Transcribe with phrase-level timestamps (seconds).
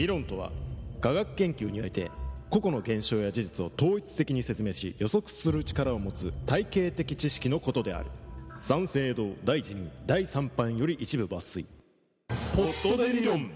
[0.00, 0.50] 理論とは
[1.02, 2.10] 科学研究において
[2.48, 8.06] 個々の現象や事実を統一的に説明し予測する力を持つ体系的知識のことである。
[8.60, 11.66] 三省堂第一に第三版より一部抜粋。
[12.56, 13.50] ポットで理論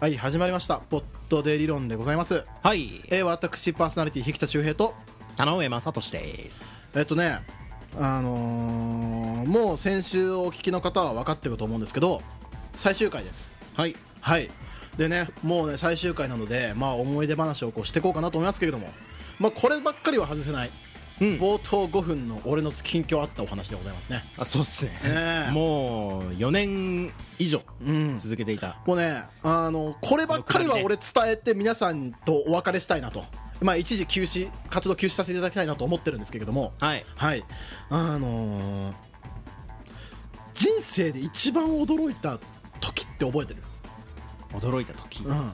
[0.00, 0.78] はい始まりました。
[0.78, 2.42] ポットで理論でございます。
[2.62, 3.02] はい。
[3.10, 4.94] えー、私パーソナリティ引田周平と。
[5.36, 6.64] 田上正俊です。
[6.94, 7.61] えっとね
[7.98, 12.22] あのーもう先週お聞きの方は分かってると思うんですけど
[12.74, 13.52] 最終回です。
[13.74, 13.96] はい。
[14.20, 14.50] はい。
[14.96, 18.88] でねもうね最終回なのでまあ思い出話をこうしていこうかなと思いますけれども。
[19.38, 20.70] まあこればっかりは外せない、
[21.20, 21.28] うん。
[21.38, 24.24] 冒頭5分の俺の近況あったお話でございますね。
[24.38, 24.92] あそうっすね。
[24.92, 24.98] ね
[25.48, 25.50] え。
[25.50, 28.18] もう4年以上うん。
[28.18, 28.78] 続けていた。
[28.86, 33.24] もうねあのこればっかりは俺伝えて皆さんとお別れしたいなと
[33.62, 36.72] まあ一時休止活動休止させていただきたいなと思ってるんですけれども。
[36.80, 37.04] はい。
[37.16, 37.44] はい。
[37.90, 38.92] あのー
[40.54, 42.38] 人生で一番驚いた
[42.78, 43.62] 時って覚えてる？
[44.52, 45.24] 驚いた時？
[45.24, 45.52] うん。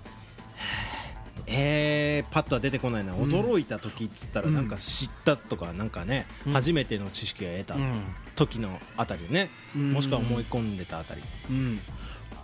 [1.46, 3.14] えー、パッとは出てこないな、ん。
[3.14, 4.54] 驚いた時っつったらうん。
[4.54, 6.52] なんか知ったとかなんかね、うん。
[6.52, 8.02] 初めての知識を得たうん。
[8.34, 9.92] 時のあたりね、うん。
[9.92, 11.22] もしくは思い込んでたあたり。
[11.48, 11.80] うん。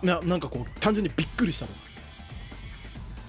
[0.01, 1.71] ななんかこう単純にびっくりしたの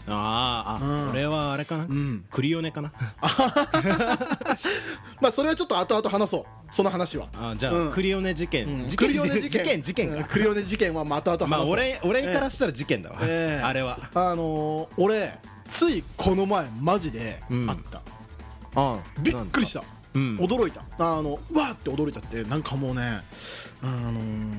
[0.08, 1.10] あーあ、うん。
[1.10, 2.24] これはあれかな、ん。
[2.30, 2.92] クリオネかな？
[5.20, 6.44] まあそれはちょっと後々話そう。
[6.70, 7.28] その話は。
[7.34, 7.92] あじゃあ、うん。
[7.92, 8.88] クリオネ事件、うん。
[8.88, 9.08] 事件。
[9.08, 9.82] クリオネ事件。
[9.82, 11.74] 事件クリオネ事件はまた後々まあ話そう。
[11.74, 13.64] 俺俺からしたら事件だわ、ええ。
[13.64, 13.98] あれは。
[14.14, 17.70] あのー俺ついこの前マジでうん。
[17.70, 18.00] あった、
[18.76, 19.82] あびっくりした。
[20.14, 20.36] うん。
[20.38, 20.82] 驚いた。
[20.98, 23.20] あのうわーって驚いちゃってなんかもうね
[23.82, 24.54] あのー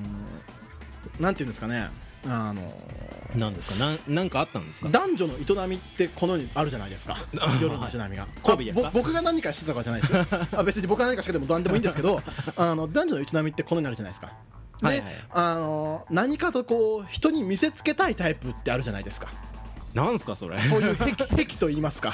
[1.20, 1.88] なんていうんですかね
[2.28, 3.86] あのーなんですか？
[3.86, 4.90] なんなんかあったんですか？
[4.90, 7.18] 男女の営みってこの世にあるじゃないですか。
[7.62, 8.26] 夜の営みが。
[8.58, 8.92] ですか？
[8.94, 10.26] 僕が何かしてたとかじゃないですよ。
[10.58, 12.22] あ別に僕が何かしてても何でもいいんですけど
[12.56, 14.32] あの男女の営みってこの世にあるじゃないですか。
[14.82, 19.28] で、はいはいあのー何かとこう人に見せつけたいタイプってあるじゃないですか。
[19.94, 20.60] なんすかそれ？
[20.62, 21.14] そういう癖
[21.46, 22.14] 癖と言いますか。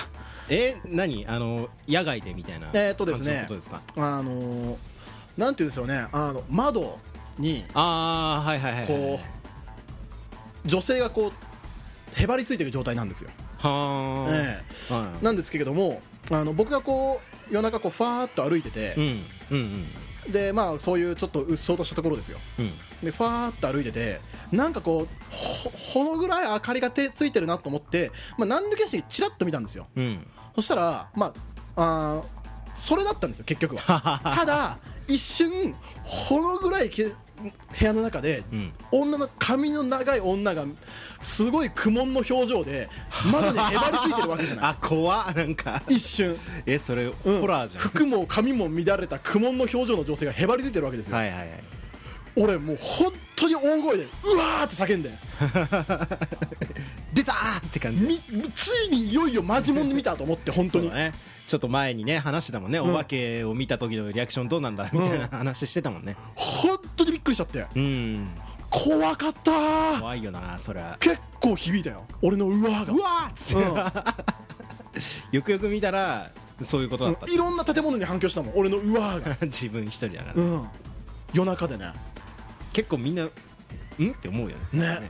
[0.49, 1.25] え何？
[1.27, 3.45] あの野外でみたいなえーっとですね
[3.97, 4.77] あのー
[5.37, 6.05] なんていうんですよね。
[6.11, 6.99] あの窓
[7.39, 8.87] にああはいはいはいはい。
[8.87, 9.32] こう
[10.65, 16.01] 女性がこうへばりついてる状態なんですよ、はあ、えはえなんですけれども
[16.31, 17.19] あの僕がこ
[17.49, 20.31] う夜中こうファーっと歩いててい、うんうん。
[20.31, 22.39] でまあそういうちょっとうっそうとしたところですよ。
[22.59, 22.65] うん。
[22.65, 24.21] うんでファーっと歩いてて
[24.53, 25.69] なんかこうほ
[26.03, 29.87] ほのぐらい明かりが手ついてるなと思って、まあ、何抜けしにチラッと見たんですよ。
[29.95, 30.25] うん。
[30.55, 31.33] そしたらま
[31.75, 32.23] ああー
[32.75, 34.21] それだったんですよ結局は。
[34.23, 38.73] ただ一瞬ほのぐらいけ部屋の中でうん。
[38.91, 40.65] 女の髪の長い女が
[41.21, 42.89] すごい苦悶の表情で
[43.31, 44.65] 窓にへばりついてるわけじゃない。
[44.71, 45.81] あ怖っなんか。
[45.87, 47.41] 一瞬、えそれ、うん。
[47.41, 47.81] ホラーじゃん。
[47.81, 51.49] 服も髪も乱れた苦悶の表情の女性がへばりついてるわけですよ、はいはいはい。
[52.35, 55.11] 俺もう本当に大声でうわーって叫んで。
[57.13, 58.03] 出たーって感じ。
[58.03, 58.19] み
[58.53, 61.13] ついにいよいよマジモンで見たと思って本当に、ね
[61.47, 62.89] ちょっと前にね話してたもんね、ん。
[62.89, 66.15] お化けを見た時のリアクションどうなんだみたいな話してたもんね。
[66.35, 67.65] 本当にびっくりしちゃって。
[67.75, 68.27] うん。
[68.69, 69.99] 怖かったー。
[69.99, 70.97] 怖いよなそれは。
[70.99, 72.05] 結構響いたよ。
[72.21, 72.93] 俺のうわーが。
[72.93, 76.31] うわーっつって、 よくよく見たら
[76.61, 77.25] そういうことだった。
[77.27, 77.33] うん。
[77.33, 78.53] いろんな建物に反響したもん。
[78.55, 80.67] 俺のうわーが、 自分一人だから、うん、
[81.33, 81.91] 夜中でね。
[82.71, 83.31] 結構みんな「ん?」っ
[84.17, 84.79] て思うよね。
[84.79, 85.09] ね。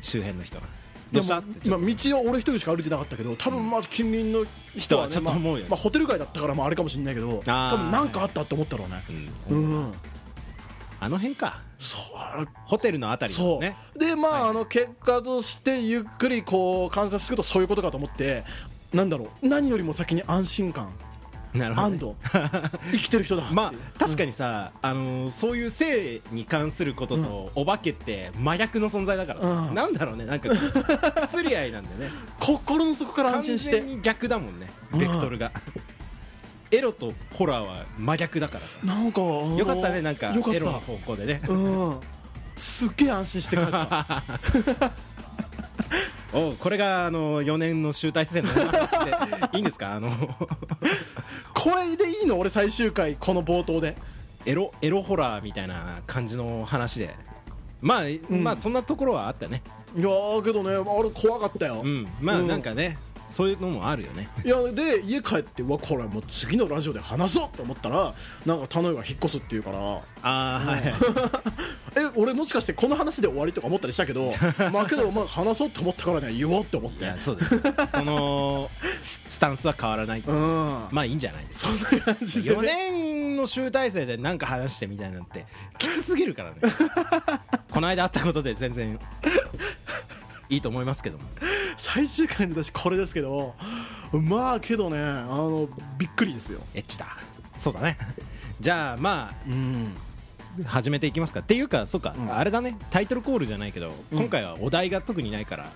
[0.00, 0.66] 周辺の人が
[1.14, 4.44] でもまあ、道は俺一人しか歩いてなかったけど多分まあ近隣の
[4.76, 5.60] 人はね、人はちょっと思うよね。
[5.62, 9.02] まあまあホテル街だったからまああれかもしれないけど多分なんかあったって思ったろうね。
[9.50, 9.56] うん。
[9.56, 9.92] うん、
[11.00, 11.62] あの辺か。
[11.78, 12.48] そう。
[12.66, 14.50] ホテルのあたりそう、ねでまあ、はい。
[14.50, 18.44] あの結果としてゆっくりこう観察するとそういうことかと思って
[18.92, 19.48] なんだろう。
[19.48, 20.92] 何よりも先に安心感
[21.54, 22.16] なるほど。
[22.92, 23.44] 生きてる人だ。
[23.52, 29.74] まあ確かにさ、あのーそういう性に関することと、お化けって真逆の存在だからさ、うん。
[29.74, 32.10] なんだろうねなんか不釣り合いなんだよね。
[32.40, 33.78] 心の底から安心して。
[33.78, 34.98] 完全に逆だもんねうん。
[34.98, 35.52] ベクトルが、
[36.72, 38.78] エロとホラーは真逆だからさ。
[38.82, 41.40] なんか、あのよかったねなんかエロの方向でね。
[41.48, 42.00] うん。
[42.56, 44.22] すっげえ安心して帰った
[46.34, 49.12] おうこれがあの4年の集大成の話で
[49.54, 49.92] いいんですか？
[49.96, 52.38] あのこれでいいの？
[52.38, 53.96] 俺最終回この冒頭で。
[54.46, 57.14] エロエロホラーみたいな感じの話で。
[57.80, 59.62] まあ、まあそんなところはあったね。
[59.96, 62.06] いやーけどねあれ怖かったよ、うん。
[62.20, 62.46] まあうん。
[62.48, 62.98] なんかね、
[63.28, 64.28] そういうのもあるよね。
[64.44, 68.12] いやで家帰ってうわこれもう次のラジオで話そうと思ったら
[68.46, 69.78] なんか田上が引っ越すっていうから。
[69.78, 70.80] ああはい。
[70.80, 70.94] はい
[71.96, 74.28] え俺もしかしてこの話で終わりとか思ったりしたけど
[74.72, 77.60] まあけどまあ話そうと思ったからね言おうって思っいてやそうです。
[77.92, 78.68] その
[79.28, 80.20] スタンスは変わらない。
[80.26, 80.88] うん。
[80.90, 81.72] まあいいんじゃないですか。
[81.72, 85.44] そんな感じで、4ね、年のの集大成で何か話してみたいなんて
[85.78, 86.56] きつすぎるからね。
[87.70, 88.98] この間あったことで全然
[90.48, 91.24] いいと思いますけども。
[91.76, 93.54] 最終回の私これですけど
[94.12, 95.68] まあけどねあの
[95.98, 96.60] びっくりですよ。
[96.74, 97.06] エッチだ。
[97.58, 97.98] そうだね。
[98.60, 99.94] じゃあまうん。
[99.96, 101.40] あ始めていきますか。
[101.40, 102.32] っていうかそうか、うん。
[102.32, 102.76] あれだね。
[102.90, 104.18] タイトルコールじゃないけど、うん。
[104.18, 105.72] 今回はお題が特にないから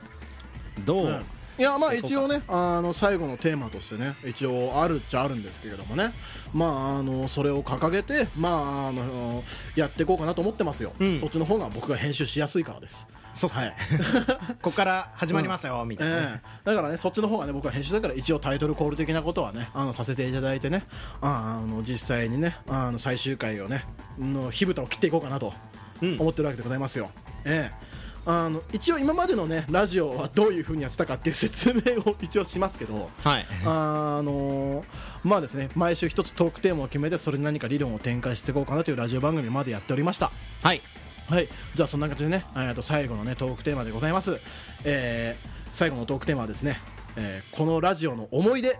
[0.84, 1.22] どう、
[1.58, 6.12] いやまあ一応ねあの最後のテーマとしてね一応あるっちゃあるんですけれどもね。
[6.54, 9.42] まああのそれを掲げてまああの
[9.74, 11.18] やっていこうかなと思ってますよ、うん。
[11.18, 13.08] そっちの方が僕が編集しやすいからです
[13.38, 14.56] そうっすね、はい。
[14.60, 16.48] ここから始まりますよ、みたいなね、ええ。
[16.64, 20.84] だからねそっちの方がね僕は編集だから一応タイトルコール的なことはねあのさせていただいてね
[21.20, 23.84] ああの実際にねあの最終回をね
[24.18, 25.54] の火蓋を切っていこうかなと
[26.02, 26.16] うん。
[26.18, 27.10] 思ってるわけでございますよ、
[27.44, 27.88] ええ。
[28.26, 33.46] あの一応今までのねラジオはどういう風にやってたかっていう説明を一応しますけどはい。
[33.64, 34.84] あの
[35.24, 40.30] まあですね毎週一つトークテーマを決めてそれに何か理論を展開していこうかなというラジオ番組までやっておりました。
[40.62, 40.82] はい
[41.28, 44.40] はい、じゃあそんな感じでね、えーと最後のねトークテーマでございます。
[44.84, 46.78] えー最後のトークテーマはですね、
[47.16, 48.78] えーこのラジオの思い出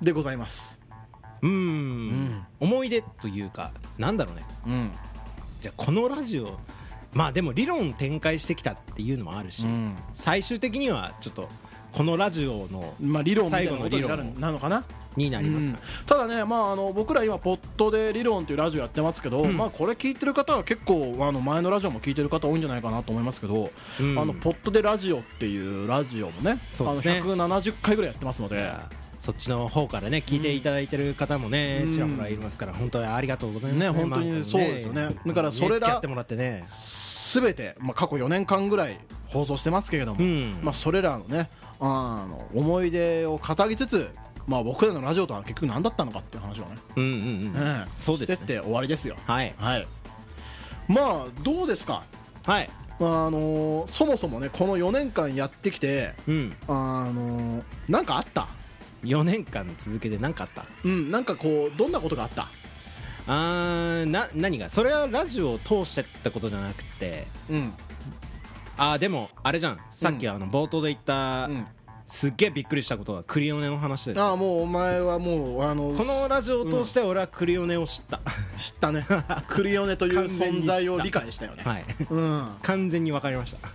[0.00, 0.80] でございます。
[1.42, 2.46] うーんん。
[2.58, 4.44] 思い出というかなんだろうね。
[4.66, 4.90] うん、
[5.60, 6.58] じゃあこのラジオ
[7.12, 9.94] まあでも理論展開してきたっていうのもあるし、うん。
[10.14, 11.50] 最終的にはちょっと
[11.92, 14.84] このラジオのまあ理論みたいなことになる最後の理論なのかな。
[15.16, 15.72] になりますうん。
[15.72, 19.56] か、ただね、まあ、あの僕ら今、ポットで理論というラジオやってますけど、うん。
[19.56, 23.70] まあ、これ聞いてる方は結構あの前のラジオも聞いてる方多いんじゃないかなと思いますけど、
[24.00, 24.18] うん。
[24.18, 27.18] あのポットでラジオっていうラジオもねそうですね。
[27.18, 28.72] あの170回ぐらいやってますので、
[29.18, 31.92] そっちの方からね聞いていただいてる方もね、うん。
[31.92, 35.16] ちらほらいますから本当にありがとうございますね本当にそうですよね。
[35.26, 36.62] だからそれら付き合ってもらってね。
[36.66, 40.60] すべて、まあ、過去4年間ぐらい放送してますけれども、うん。
[40.62, 41.48] まあ、それらのね
[41.80, 44.10] あの思い出を語りつつ、
[44.46, 48.36] まあ、僕らのラジオとは結局何だったのかっていう話をね、うんうんうん、ええそうですね。
[48.36, 49.16] してって終わりですよ。
[49.26, 49.54] はい。
[49.58, 49.86] はい。
[50.88, 52.02] まあどうですか、
[52.46, 52.70] はい。
[52.98, 56.56] まああのそもそもねこの4年間やってきてうん。
[56.68, 58.46] あのなんかあった
[59.04, 60.66] ？4年間続けて何かあった？
[60.84, 62.48] うんなんかこうどんなことがあった？
[63.26, 64.68] あーな何が？
[64.68, 67.72] それはラジオを通してってことじゃなくてうん
[68.82, 69.80] あーでもあれじゃん。
[69.90, 71.66] さっきあの冒頭で言った、うん。
[72.06, 78.20] すっげえびっくりしたことがクリオネの話ですああもうお前はもうあのこのラジオを通して俺はクリオネを知った、
[78.56, 79.06] 知ったね。
[79.48, 81.62] クリオネという存在を理解したよね。
[81.62, 81.84] はい。
[82.08, 82.48] うん。
[82.62, 83.68] 完全に分かりました。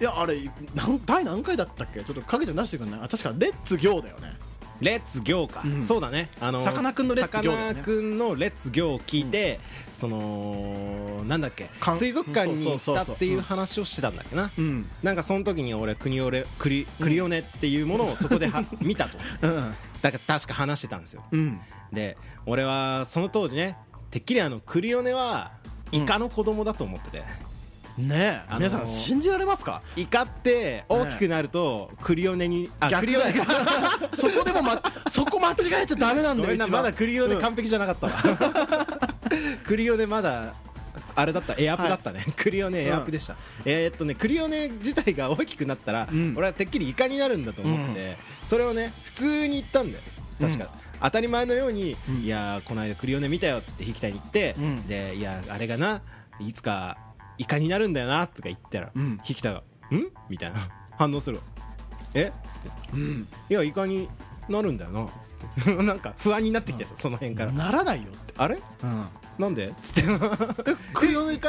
[0.00, 0.38] いやあれ
[0.76, 2.04] 何第何回だったっけ？
[2.04, 3.00] ちょっとかけて出してくんない？
[3.02, 4.32] あ確かレッツギョーだよね
[4.80, 5.82] レッツギョーか、うん。
[5.82, 6.28] そうだね。
[6.40, 7.68] あのさかなクンのレッツギョーだよね。
[7.68, 9.60] さかなクンのレッツギョーを聞いて、
[9.94, 11.68] そのなんだっけ？
[11.96, 14.86] 水族館に行ったっていう話をしてたんだっけな、うん。
[15.02, 19.18] なんかその時に俺クニオレクリクリオネっていうものをそこでは 見たと。
[19.42, 19.74] うん。
[20.00, 21.24] だから確か話してたんですよ。
[21.32, 21.60] うん。
[21.92, 22.16] で
[22.46, 23.76] 俺はその当時ね
[24.10, 25.52] てっきりあのクリオネは
[25.90, 27.22] イカの子供だと思ってて、
[27.98, 29.82] ねえ、あのー皆さん信じられますか？
[29.96, 33.44] イカって大きくなるとクリオネにあクリオネか
[34.16, 34.80] そこでも、ま、
[35.10, 38.12] そこ間違えちゃダメなんだよまだクリオネ完璧じゃなかったわ、
[39.66, 40.54] クリオネまだ
[41.16, 41.54] あれだった？
[41.58, 46.34] エアプだったね、クリオネエアプでした、えーっとねクリオネ自体が大きくなったら、うん。
[46.36, 50.04] 俺はてっきりイカになるんだと思って、それをね普通に言ったんだよ。
[50.40, 50.68] 確か、
[51.02, 52.16] 当たり前のように、うん。
[52.22, 54.86] いやーこの間クリオネ見たよっつって引きたいに行って、うん。
[54.86, 56.00] でいやあれがな
[56.38, 56.96] いつか
[57.38, 59.12] イカになるんだよなとか言ったら、うん。
[59.28, 60.68] 引きたが「ん?」みたいな
[60.98, 61.40] 反応する
[62.14, 62.32] え？
[62.32, 62.70] っつって。
[62.94, 64.08] うんいやイカに
[64.48, 65.76] なるんだよなつって。
[65.82, 67.52] なんか不安になってきてさその辺から。
[67.52, 68.58] ならないよって、あれ？
[68.82, 69.06] うん、
[69.38, 69.72] なんで？
[69.82, 70.02] つって。
[70.94, 71.48] クリオネって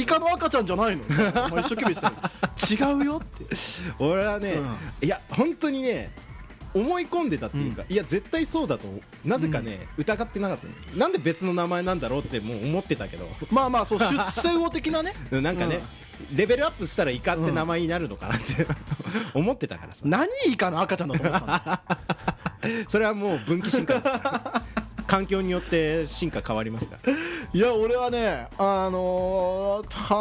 [0.00, 1.02] イカの赤ちゃんじゃないの？
[1.60, 3.44] 一生懸命してる違うよって。
[3.98, 4.58] 俺はね、
[5.02, 6.12] ういや本当にね
[6.74, 8.88] 思い込んでたっていうか、いや絶対そうだと
[9.24, 10.98] なぜかね、疑ってなかったの。
[10.98, 13.28] なんで別の名前なんだろうってもう思ってたけど。
[13.50, 15.14] まあまあそう出世魚的なね。
[15.30, 15.80] なんかね、
[16.34, 18.66] レベルアップしたらイカって名前になるのかなって、
[19.34, 20.00] 思ってたからさ。
[20.04, 21.84] 何イカの赤ちゃんだと思った
[22.68, 24.08] の それはもう分岐進化です
[25.06, 27.12] 環境によって進化変わりますから。
[27.52, 30.14] いや俺はねあのー、田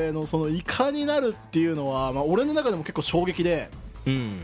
[0.00, 3.70] 上のそのイカになるっていうのは、まあ、俺の中でも結構衝撃で。
[4.06, 4.38] うん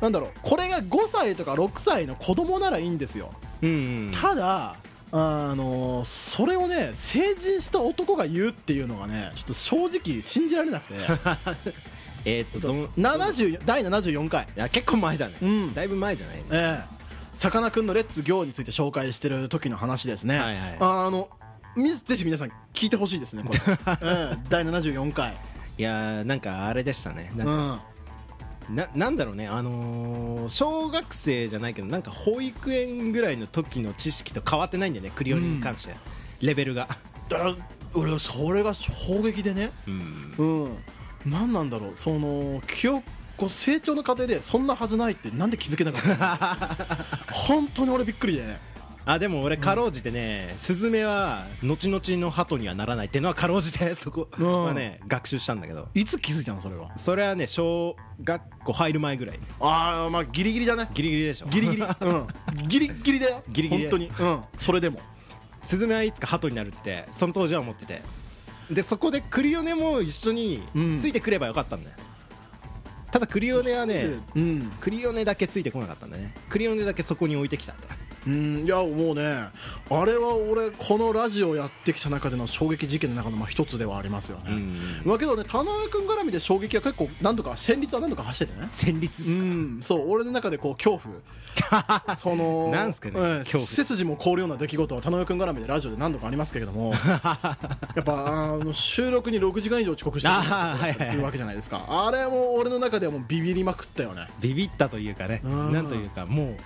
[0.00, 3.30] なんだろうこれが5歳とか6歳の子供ならいいんですよ。
[3.62, 3.72] うんう
[4.10, 4.12] ん。
[4.12, 4.76] ただ
[5.10, 11.00] あのーそれをね成人した男が言うっていうのがねちょっと正直信じられなくて。
[12.24, 14.46] えーっとどんい70第74回。
[14.56, 15.74] や結構前だね、うん。
[15.74, 16.36] だいぶ前じゃない？
[16.50, 16.98] ええ。
[17.34, 20.76] さかなクンのレッツ行について紹介してる時の話ですね、はいはい。
[20.80, 21.28] あの
[21.76, 23.60] みぜひ皆さん聞いてほしいですねこれ、
[24.02, 24.38] ええ。
[24.48, 25.36] 第74回。
[25.78, 27.30] いやーなんかあれでしたね。
[27.36, 27.80] なんか、うん
[28.68, 29.48] ななんだろうね。
[29.48, 35.12] あのー小学生じゃないけどなんか保育園ぐらいの時の知識と変わってないんだよね。
[35.14, 35.94] クリオネに関して、
[36.40, 36.88] レベルが。
[37.28, 37.54] だ
[37.94, 39.70] 俺それが衝撃でね。
[39.86, 40.34] うん。
[40.64, 40.78] うん。
[41.26, 41.90] 何なんだろう。
[41.94, 43.02] その記憶
[43.36, 46.86] こう成長の過程でそんなはずないってなんで気づけなかった
[47.32, 48.58] 本当に俺びっくりでね
[49.10, 55.88] あでも俺かろうじてね、スズメは後々の鳩にはならないっていうのはかろうじてそこはね、学習したんだけど。
[55.94, 56.90] いつ気づいたのそれは？
[56.98, 59.40] それはね小学校入る前ぐらい。
[59.60, 60.90] ああまあギリギリだね。
[60.92, 61.46] ギリギリでしょ。
[61.46, 61.82] ギリギリ。
[62.02, 62.26] うん。
[62.68, 63.42] ギリギリだよ。
[63.48, 64.10] ギリギリ本当に。
[64.20, 64.42] うん。
[64.58, 65.00] それでも。
[65.62, 68.02] スズメはいつか鳩になるってその当時は思ってて。
[68.70, 71.00] でそこでクリオネも一緒にうん。
[71.00, 71.96] ついてくればよかったんだよ、
[73.10, 74.70] ただクリオネはねうん。
[74.82, 76.34] クリオネだけついてこなかったんだね。
[76.50, 77.84] クリオネだけそこに置いてきたんだ
[78.28, 79.48] うんいやもうね
[79.90, 88.66] あれは俺このラジオやってきた中での衝撃事件の中のまあ一つではありますよね、んだけどね田上君絡みで衝撃は結構何とか戦慄は何とか走っててね。
[88.68, 89.36] 戦慄。
[89.36, 89.44] うか、
[89.78, 92.16] ん、そう俺の中でこう恐怖。
[92.16, 93.66] その なんすかねうん恐怖。
[93.66, 96.92] 背筋も凍るような出来事は田上君絡みでラジオで何度かありますけれども。
[97.94, 101.84] やっぱあの収録に6時間以上遅刻してするわけじゃないですか。
[101.88, 104.28] あれも俺の中ではもうビビりまくったよね。
[104.40, 105.72] ビビったというかねうん。
[105.72, 106.56] なんというかもう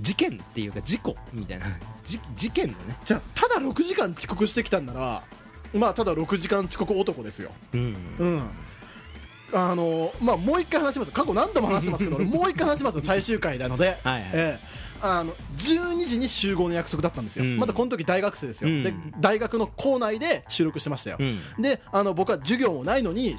[0.00, 1.66] 事件っていうか事故みたいな。
[2.04, 2.96] じ事件だね。
[3.04, 5.22] じゃあただ6時間遅刻してきたんなら
[5.74, 7.50] まあただ6時間遅刻男ですよ。
[7.74, 7.96] うん。
[8.18, 8.42] うん。
[9.52, 11.12] あのまあもう一回話します。
[11.12, 13.02] 過去何度も話してますけど 俺もう一回話しますよ。
[13.02, 13.98] 最終回なので。
[14.04, 14.30] はいはい。
[14.32, 14.88] ええ。
[15.00, 17.56] あの12時に集合の約束だったんですよ、うん。
[17.56, 18.82] まだこの時大学生ですよ、うん。
[18.82, 21.62] で大学の校内で収録してましたよ、うん。
[21.62, 23.36] であの僕は授業もないのに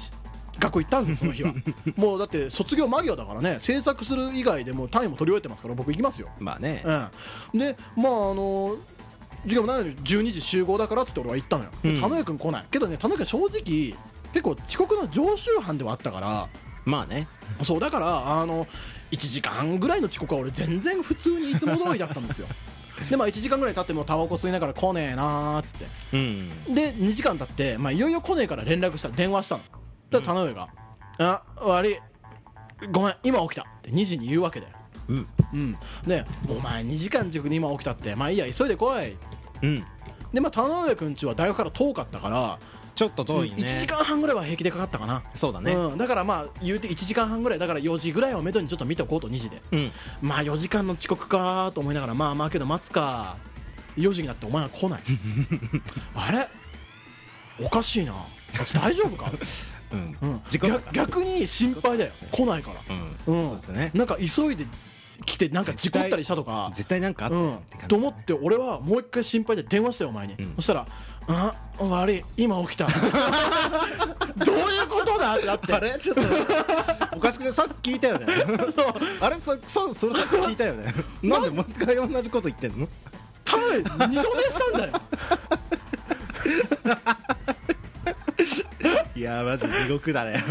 [0.58, 1.52] 学校行ったんですよその日は。
[1.96, 6.82] もうだって卒業間際だからね制作する以外でもう単位も取り終えてますから僕行きますよ、まあね。
[7.52, 8.76] うん、でまああの
[9.42, 12.00] 授業もないのに12時集合だからってって俺は行ったのよ、でうん。
[12.00, 12.64] 田上君来ない。
[12.70, 13.50] けどね田上君正直
[14.32, 16.48] 結構遅刻の常習犯ではあったから。
[16.84, 17.26] まあね。
[17.62, 18.66] そうだからあの
[19.10, 22.46] 1時間ぐらいの遅刻は俺全然普通にいつも通りだったんですよ。
[23.08, 25.86] でまあ1時間ぐらい経ってもうタバコ吸いながら来ねえなーっつって。
[26.12, 26.74] うん。
[26.74, 29.62] で2時間経って、まあ、いよいよ来ねえから連絡した電話したの
[30.10, 30.68] だから田上が
[31.18, 31.98] 「あ悪い
[32.90, 34.72] ごめん今起きた」って2時に言うわけだよ。
[35.08, 35.26] うん。
[35.52, 35.78] うん。
[36.06, 38.14] で「お前2時間遅刻に今起きたって。
[38.16, 39.16] まあいいや急いで来い」
[39.62, 39.84] うん。
[40.32, 42.58] でまあ田上君ちは大学から遠かったから
[42.94, 43.56] ちょっと遠いね。
[43.56, 45.22] 1時間半ぐらいは平気でかかったかな。
[45.34, 45.72] そうだね。
[45.72, 49.62] うん、だからまあ言うて1時間半ぐらいだから4時ぐらいをめどにちょっと見ておこうと2時で。
[49.72, 49.92] うん。
[50.20, 53.36] まあ4時間の遅刻かと思いながらまあまあけど待つか。
[53.96, 55.02] 4時になってお前は来ない。
[56.14, 56.48] あれ？
[57.64, 58.14] おかしいな。
[58.74, 59.30] 大丈夫か、
[60.50, 62.12] 逆逆に心配だよ。
[62.30, 62.80] 来ないから、
[63.28, 63.40] うん。
[63.42, 63.48] うん。
[63.48, 63.90] そうですね。
[63.94, 64.66] なんか急いで
[65.26, 66.70] 来てなんか事故ったりしたとか。
[66.74, 67.32] 絶対なんかあっ
[67.78, 70.86] たと思って俺はもう一回心配で電話したよお前に、うんそしたら
[71.28, 72.24] 「あ悪い。
[72.36, 72.86] 今起きた」
[74.44, 75.46] どういうことだって。
[75.46, 75.98] なってあれ？
[76.02, 76.22] ちょっと
[77.16, 78.26] おかしくてさっき聞いたよね。
[78.74, 78.94] そう。
[79.20, 79.36] あれ？
[79.36, 80.92] そそうそれさっき聞いたよね。
[81.22, 82.88] なんでもう一回同じこと言ってんの？
[83.44, 84.92] 多分二度寝したんだよ
[89.20, 90.42] いやーマジ地獄だね。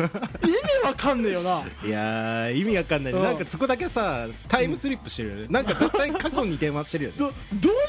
[0.44, 0.54] 意味
[0.88, 1.64] わかんねえよな。
[1.84, 3.18] いやー意味わかんないね。
[3.18, 3.26] うん。
[3.26, 5.48] なんかそこだけさタイムスリップしてるよね。
[5.50, 7.18] なんか絶対過去に電話してるよね。
[7.18, 7.34] どど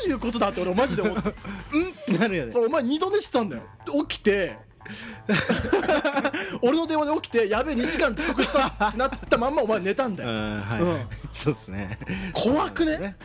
[0.07, 1.29] ういうことだって俺マジで思って
[1.75, 1.89] うん？
[1.91, 2.55] ってなるよね。
[2.57, 3.63] お前二度寝してたんだよ。
[4.09, 4.57] 起きて
[6.63, 11.01] 俺の電話で起きてやべえ2時間遅刻したってなったまんまお前寝たんだうよんはい、うん。
[11.33, 11.99] そうっすね。
[12.33, 13.17] 怖くね？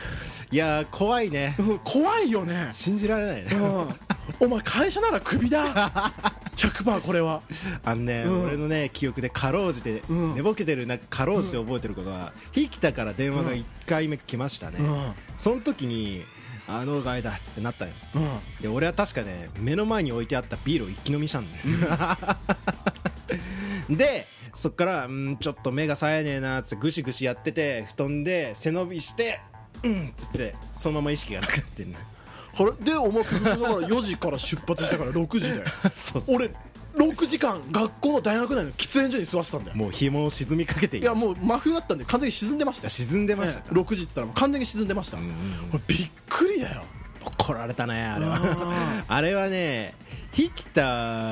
[0.51, 1.55] いやー怖いね。
[1.57, 2.69] うん怖いよね。
[2.72, 3.48] 信じられないね。
[3.53, 4.48] うん。
[4.48, 5.65] お前会社ならクビだ。
[6.55, 7.41] 100%これは。
[7.84, 8.45] あのね、うん。
[8.45, 10.36] 俺のね記憶でかろうじて、うん。
[10.36, 15.13] 寝ぼけてるなんかかろうじて覚えてることは、ひきたから電話が1回目来ましたね、うん。
[15.38, 16.24] その時に
[16.67, 17.91] あのガイだっつってなったよ。
[18.15, 18.39] うん。
[18.62, 21.63] で俺は確かね目の前に置いてあったビールを一気飲みしたんだよ、
[23.95, 29.39] でそっからうんちょっと目が冴えねえなっつってぐしぐしやってて布団で背伸びして
[29.84, 31.98] うんっつってそのまま意識がなくなってんの
[32.55, 32.86] これ？
[32.86, 35.63] でお前結局だから4時から出発したから6時だよ。
[35.93, 36.51] そうそう俺
[36.96, 39.78] 6時間学校の大学内の喫煙所に座ってたんだよ。
[39.78, 42.90] もう紐を沈みかけているいやもう真冬だったんで完全に沈んでましたよ。
[42.90, 43.60] 沈んでました。
[43.60, 45.32] か、ええ6時って言ったらもう完全に沈んでました、うんうん
[45.88, 46.84] びっくりだよ。
[47.25, 48.36] 怒られたねあれは。
[48.38, 49.94] ああれはね
[50.32, 50.84] ヒキタ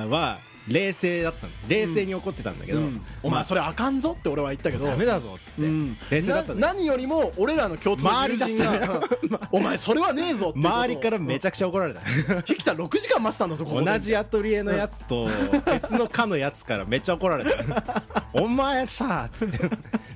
[0.08, 3.02] は冷静だったの冷静に怒ってたんだけど、うん。
[3.22, 5.98] おまあ前それあかんぞって俺は言ったけどダメだぞっつって、うん。
[6.10, 9.02] 冷静だった何よりも俺らの共通の友人が
[9.52, 12.02] お前それはねえぞって周りからめちゃくちゃ怒られた。
[12.48, 15.28] 引きた6時間待ってたんだぞ同じアトリエのやつと
[15.66, 18.04] 別の課のやつからめっちゃ怒られた。
[18.34, 19.60] お前さつって。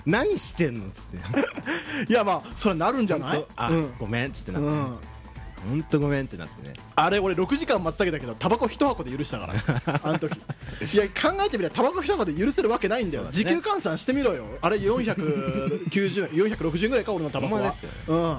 [0.06, 0.90] 何してんの？
[0.90, 1.18] つって。
[2.10, 3.46] いやまあそれなるんじゃない？
[3.58, 3.94] あ、うん。
[4.00, 4.28] ごめん。
[4.28, 4.98] っつってなって、うん
[5.68, 6.74] ほんとごめんってなってね。
[6.96, 9.54] あれ俺6時間待ち下げたけどタバコ一箱で許したから。
[10.04, 10.36] あの時。
[10.36, 13.24] いや考えてみればタバコ一箱で許せるわけないんだよ。
[13.24, 13.30] ね。
[13.32, 14.46] 時給換算してみろよ。
[14.62, 17.62] あれ490円460円ぐらいか俺のタバコは。
[17.62, 17.74] ね。
[18.08, 18.38] うん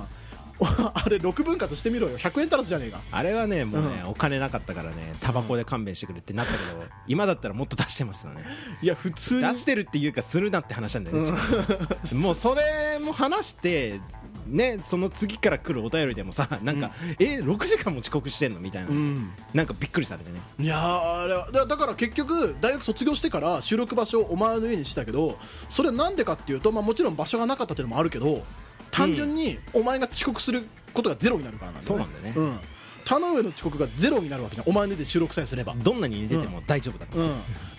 [0.94, 2.18] あれ6分割してみろよ。
[2.18, 3.00] 100円足らずじゃねえか。
[3.10, 8.44] あれはねもうね、うお金なかったからねタバコで勘弁してくれってなったけど、今だったらもっと出してますよね。
[8.82, 9.42] いや普通に。
[9.42, 14.00] 出してるっていうかするなって話なんだよね、ちょっともうそれも話して
[14.46, 19.30] ねその次から来るお便りでもさなんか、え6時間も遅刻してんのみたいな、うん。
[19.54, 20.40] なんかびっくりされてね。
[20.58, 25.38] いやーあれはだだから結局大学卒業してから収録場所をお前の家にしたけど
[25.68, 28.42] それはなんでかっていうと、まあ、もちろん場所がなかったっていうのもあるけど
[28.90, 31.94] 単純にお前が遅刻することがゼロになるからなんだよね。
[31.94, 32.52] そうなんだよね。
[32.52, 32.60] うん、
[33.08, 37.30] 田上の遅刻がゼロになるわけじゃんお前の家で収録さえすればどんなに出ても大丈夫だから、うん、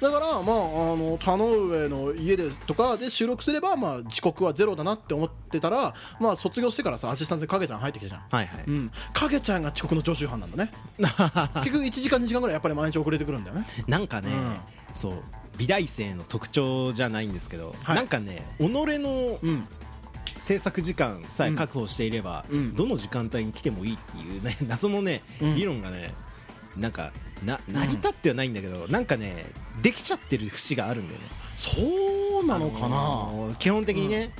[0.01, 10.71] だから、まあ、あの田上の家でとかで収録すれば、まあ、遅刻はゼロだなって思ってたら、まあ、卒業してからさアシスタントに影ちゃん入ってきたじゃん、はいはい、うん、影ちゃんが遅刻の常習犯なんだね。
[10.97, 13.67] 結局1時間2時間ぐらいやっぱり毎日遅れてくるんだよね。
[13.87, 14.31] なんかね、
[14.93, 15.13] うそう
[15.57, 17.95] 美大生の特徴じゃないんですけど、はい。
[17.97, 19.67] なんかね己のうん
[20.49, 22.75] 制作時間さえ確保していれば、うん。
[22.75, 25.55] どの時間帯に来てもいいっていうね 謎のね、うん。
[25.55, 26.15] 理論がね
[26.75, 27.11] なんか
[27.45, 29.45] な成り立ってはないんだけど、なんかね
[29.83, 31.27] できちゃってる節があるんだよね。
[31.55, 34.31] そうなのかな、あのー基本的にね、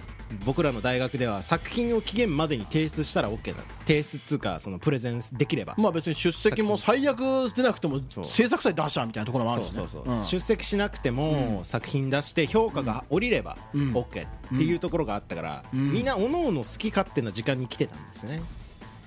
[0.46, 3.64] 僕らの大学では作品を期限までに提出したら OK だ。
[3.86, 9.88] 提出っつうかそのプレゼンできれば、まあ別に出席も最悪出なくてもそう制作祭出したみたいなところもあそうるしね。
[9.88, 10.24] そうそう、ん。
[10.24, 15.92] 出席しなくても作品出して評価が下りればうん OK っていうところがあったから、うん。
[15.94, 18.42] みんなおのおの好き勝手な時間に来てたんですね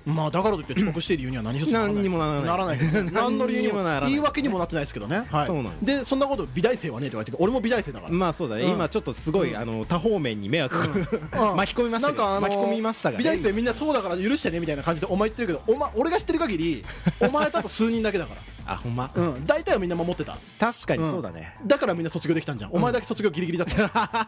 [0.05, 2.45] まあだからといって遅刻している理由には何一つ何にもならない。
[2.45, 2.77] ならない
[3.11, 4.09] 何の理由にも何にもならない。
[4.11, 8.71] 言い訳にもなってないですけどね、はい、そうなんでそんなこと美大生はねえとか言って俺も美大生だから、まあそうだね、うん。
[8.71, 11.55] 今ちょっとすごい、あの多方面に迷惑、 うん。
[11.55, 16.85] 巻き込みましたか巻き込みましたが、美大生みんなそうだから許してねみたいな感じでお前言ってるけどお前俺が知ってる限り
[17.19, 19.45] お前とあと数人だけだからあほんま、うん。
[19.45, 20.37] 大体はみんな守ってた。
[20.59, 24.27] 確かにそうだね、だからみんな卒業できたんじゃん、お前だけ卒業ギリギリだった。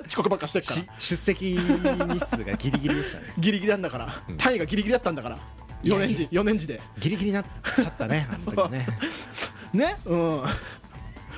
[0.06, 0.76] 遅刻ばっかしてっから。
[0.80, 3.24] し出席日数がギリギリでしたね。
[3.38, 5.38] ギリギリなんだから、単位がギリギリだったんだから。
[5.84, 6.80] 4年時4年時で。
[6.98, 8.86] ギリギリになっちゃったね本当にね。
[9.72, 9.96] ね？
[10.06, 10.42] うん。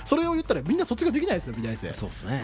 [0.04, 2.42] それを言ったらみんな卒業できないですよ美大生そうですね。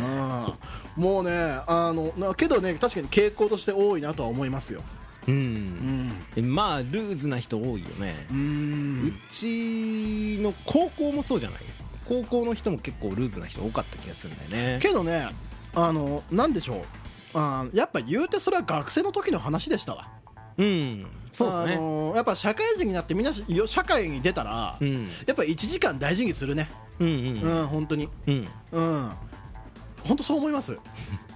[0.96, 1.02] うん。
[1.02, 1.32] もうね
[1.66, 4.82] あのなけどね確かに傾向として多いなとは思いますよ
[5.28, 6.10] うん、
[6.42, 11.60] まあルーズな人多いよね、ううんちの高校もそうじゃない？
[12.08, 14.78] 高校の人も結構ルーズな人多かった気がするんだよね。
[14.80, 15.28] けどね
[15.74, 16.82] あのなんでしょう。
[17.34, 20.08] あやっぱ言うてそれは学生の時の話でしたわ。
[20.56, 21.06] うん。
[21.32, 25.04] そうですあねのやっぱ社会人になってみんな社会に出たら、うん。
[25.26, 26.70] やっぱ1時間大事にするね。
[26.98, 27.14] うんうう
[27.60, 28.08] んん、本当に。
[28.26, 28.48] うん。
[28.72, 29.10] うん
[30.06, 30.78] 本当そう思います、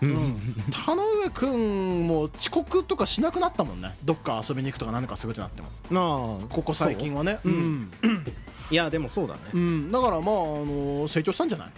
[0.02, 0.37] うん、
[0.85, 3.94] 田上君も遅刻とかしなくなったもんね。
[4.04, 5.68] どっか遊びに行くとか何かするってなっても。
[5.90, 6.00] な
[6.44, 7.38] あここ最近はね。
[7.44, 7.90] う、ん。
[8.70, 11.70] いやでもそうだね、うん、だからまあ、あの成長したんじゃない？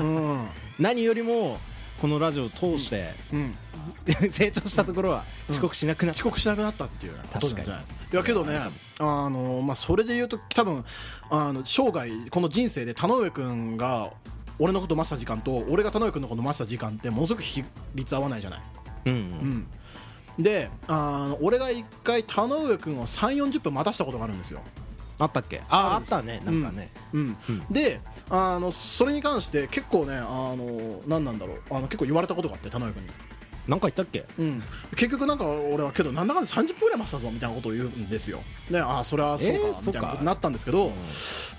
[0.02, 0.46] うん、
[0.78, 1.58] 何よりも
[2.00, 3.54] このラジオを通して、うん、
[4.30, 7.12] 成長したところは遅刻しなくなっ遅刻しなくなったっていう。
[7.12, 7.84] ことなんじゃない。
[7.84, 8.58] 確かにいやけどね
[9.00, 10.82] あの、まあ、それで言うと多分
[11.30, 14.10] あの生涯この人生で田上君が
[14.58, 18.62] 俺のこと待った時間と俺が田上君のこと待った時間ってものすごく比率合わないじゃない、
[19.06, 19.22] うんううん。
[20.40, 24.60] ん、であの俺が一回田上君を3 4 0分待たしたことがあるんですよ。
[25.20, 25.62] あったっけ？
[25.68, 26.40] ああったね。
[26.44, 27.36] なんかね、うん。
[27.48, 27.64] うん。
[27.70, 31.62] であのそれに関して結構ねあの何なんだろう。
[31.70, 33.08] あの結構言われたことがあって田上君に、
[33.68, 34.24] なんか言ったっけ？
[34.38, 34.62] うん、
[34.96, 38.40] 結局なんか俺はけどなんだかんだ30分ぐらい待ってたぞみたいなことを言うんですよ。
[38.70, 40.90] でああそれはそうか、えーみたいなことになったんですけど、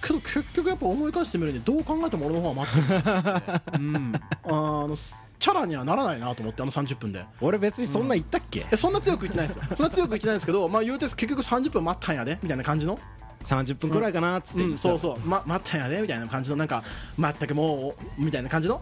[0.02, 4.14] けど結局やっぱ思い返してみるにどう考えても俺の方が待ってる、うん、
[4.46, 4.52] あ
[4.88, 7.24] のチャラにはならないなと思ってあの30分で。
[7.42, 9.64] 俺別にそんな言ったっけ、えそんな強く言ってないですよ。
[9.78, 13.00] そんな強く言ってないですけどまあ言うて結局30分待ったんやでみたいな感じの。
[13.42, 14.90] 30分くらいかなっつってうん、言った。
[14.90, 16.84] そうそう、ま、待ったんやでみたいな感じのなんか
[17.18, 18.82] 全くもうみたいな感じの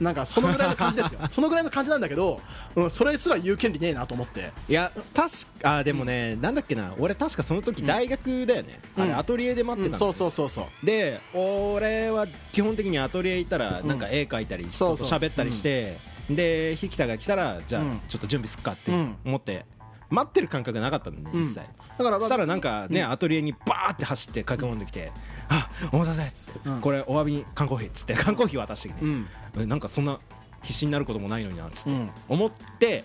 [0.00, 1.20] なんかそのぐらいの感じですよ。
[1.30, 2.40] そのぐらいの感じなんだけど、
[2.74, 4.52] うん、それすら言う権利ねえなと思って。
[4.68, 5.30] いや確
[5.62, 10.86] かあでもね、なんだっけな俺確かその時大学だよね、あれうんアトリエで待ってたの、うんそうそうそうそう。
[10.86, 15.18] で俺は基本的にアトリエ行ったらなんか絵描いたり人とそうそう。
[15.20, 15.98] 喋ったりして
[16.30, 18.00] で引田が来たらじゃあうん。
[18.08, 19.16] ちょっと準備すっかってうん。
[19.24, 19.64] 思って
[20.10, 21.42] 待ってる感覚がなかったんだねうん。
[21.42, 21.60] 一切
[21.98, 23.10] だからそしたらなんかねうん。
[23.10, 25.12] アトリエにバーって走って駆け込んできて
[25.54, 26.68] 「あお待たせ」っつって。
[26.68, 26.80] うん。
[26.80, 28.14] これお詫びに缶コーヒーっつって。
[28.14, 29.04] 缶コーヒー渡してきて。
[29.04, 29.28] うん。
[29.58, 30.18] えなんかそんな
[30.62, 31.90] 必死になることもないのになっつって。
[31.90, 32.10] うん。
[32.28, 33.04] 思って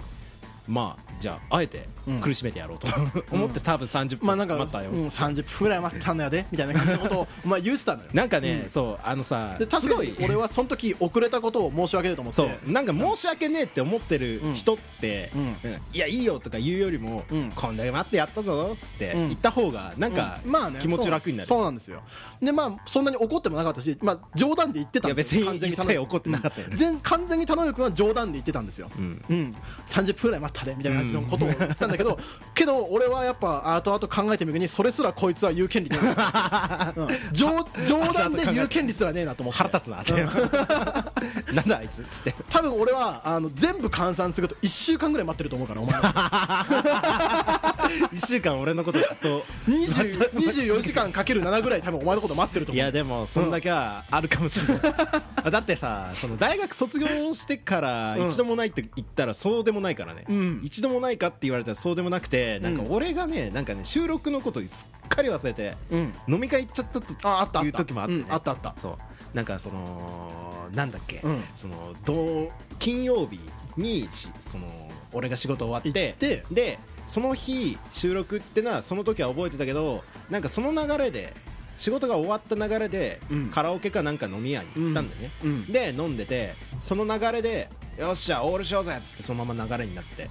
[0.70, 2.20] まあじゃああえてうん。
[2.22, 2.88] 苦しめてやろうと
[3.32, 8.10] 思って多分30分まあなんか、待ったようん、30分ぐらい待ったんだよねみたいな感じのことを お前言ってたのよ。
[8.14, 8.70] なんかね、うん。
[8.70, 12.36] そうあのさすごいに俺はその時遅れたことを申し訳ないと思って。
[12.38, 15.42] そうなんか申し訳ねえって思ってる人って、うん。
[15.42, 17.52] うんいやいいよとか言うよりも、うん。
[17.52, 19.28] こんだけ待ってやったぞっつってうん。
[19.30, 20.52] 言った方がなんかうん。
[20.52, 22.02] まあね気持ち楽になる、そうなんですよ。
[22.42, 25.44] でまあそんなに怒ってもなかったし、まあ、冗談で言ってたんですよ。
[25.44, 26.68] いや別に一切怒ってなかったよ。
[26.68, 29.22] ね全完全に田上君は冗談で言ってたんですよ、うん。
[29.30, 29.56] うん、
[29.88, 32.18] 30分ぐらい待ったねみたいな感じのことを言ってたんだけど、
[32.54, 37.08] けど俺はやっぱ後々考えてみるにそれすらこいつは言う権利 うん。
[37.32, 39.58] 冗冗談で言う権利すらねえなと思って。
[39.58, 40.14] 腹立つなって
[41.54, 42.36] なんだあいつっつって。
[42.50, 47.69] 多分俺はあの全部換算すると1週間ぐらい待ってると思うからお前は
[48.14, 52.82] 1週間俺のことずっと20 24時間かける7ぐらい多分お前のこと待ってると思う。
[52.82, 54.80] いやでもそんだけはあるかもしれない、
[55.52, 60.62] だってさその大学卒業してからうん一度もないって言ったらそうでもないからね、うん。
[60.64, 66.14] 一度もないかって言われたらそうでもなくてなんかうん俺がねなんかね収録のことすっかり忘れて、うん。
[66.28, 67.68] 飲み会行っちゃったとああったあった。
[67.68, 68.20] いう時もあって、ね。
[68.28, 68.76] うんあったあった。
[68.78, 68.98] そう。
[69.34, 71.44] なんかそのなんだっけ、うん。
[71.56, 72.50] そのどう
[72.80, 73.40] 金曜日
[73.78, 74.66] にしその
[75.14, 81.34] 俺が仕事終わって行ってでその日収録ってのはその時は覚えてたけどなんかその流れで
[81.76, 83.50] 仕事が終わった流れで、うん。
[83.50, 85.66] カラオケかなんか飲み屋に行ったんだよね、うん。
[85.72, 90.30] で飲んでてその流れでよっしゃオールしようぜっつってそのまま流れになって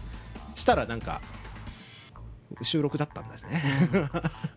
[0.54, 1.22] したらなんか
[2.60, 3.62] 収録だったんですね、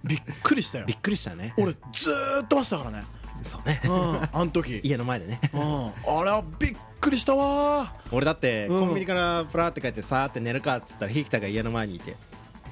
[0.04, 0.86] びっくりしたよ。
[0.88, 1.54] びっくりしたね。
[1.58, 3.06] 俺ずーっと待ってたからね
[3.44, 3.82] そうね。
[3.86, 3.90] うん。
[3.92, 4.80] あの時。
[4.84, 5.40] 家の前でね。
[5.54, 5.86] うん。
[5.88, 7.94] あれはびっくりしたわ。
[8.12, 8.80] 俺だってうん。
[8.80, 12.16] コンビニからプラーって帰ってさーって寝るかっつったらひきたが家の前にいて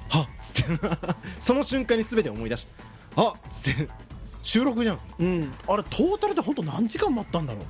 [0.08, 0.28] はっ。
[0.40, 0.86] つって
[1.40, 2.66] その瞬間に全て思い出し
[3.14, 3.32] たあっ。
[3.50, 3.88] つって
[4.42, 4.98] 収録じゃん。
[5.18, 5.52] うん。
[5.68, 7.64] あれトータルで本当何時間待ったんだろう。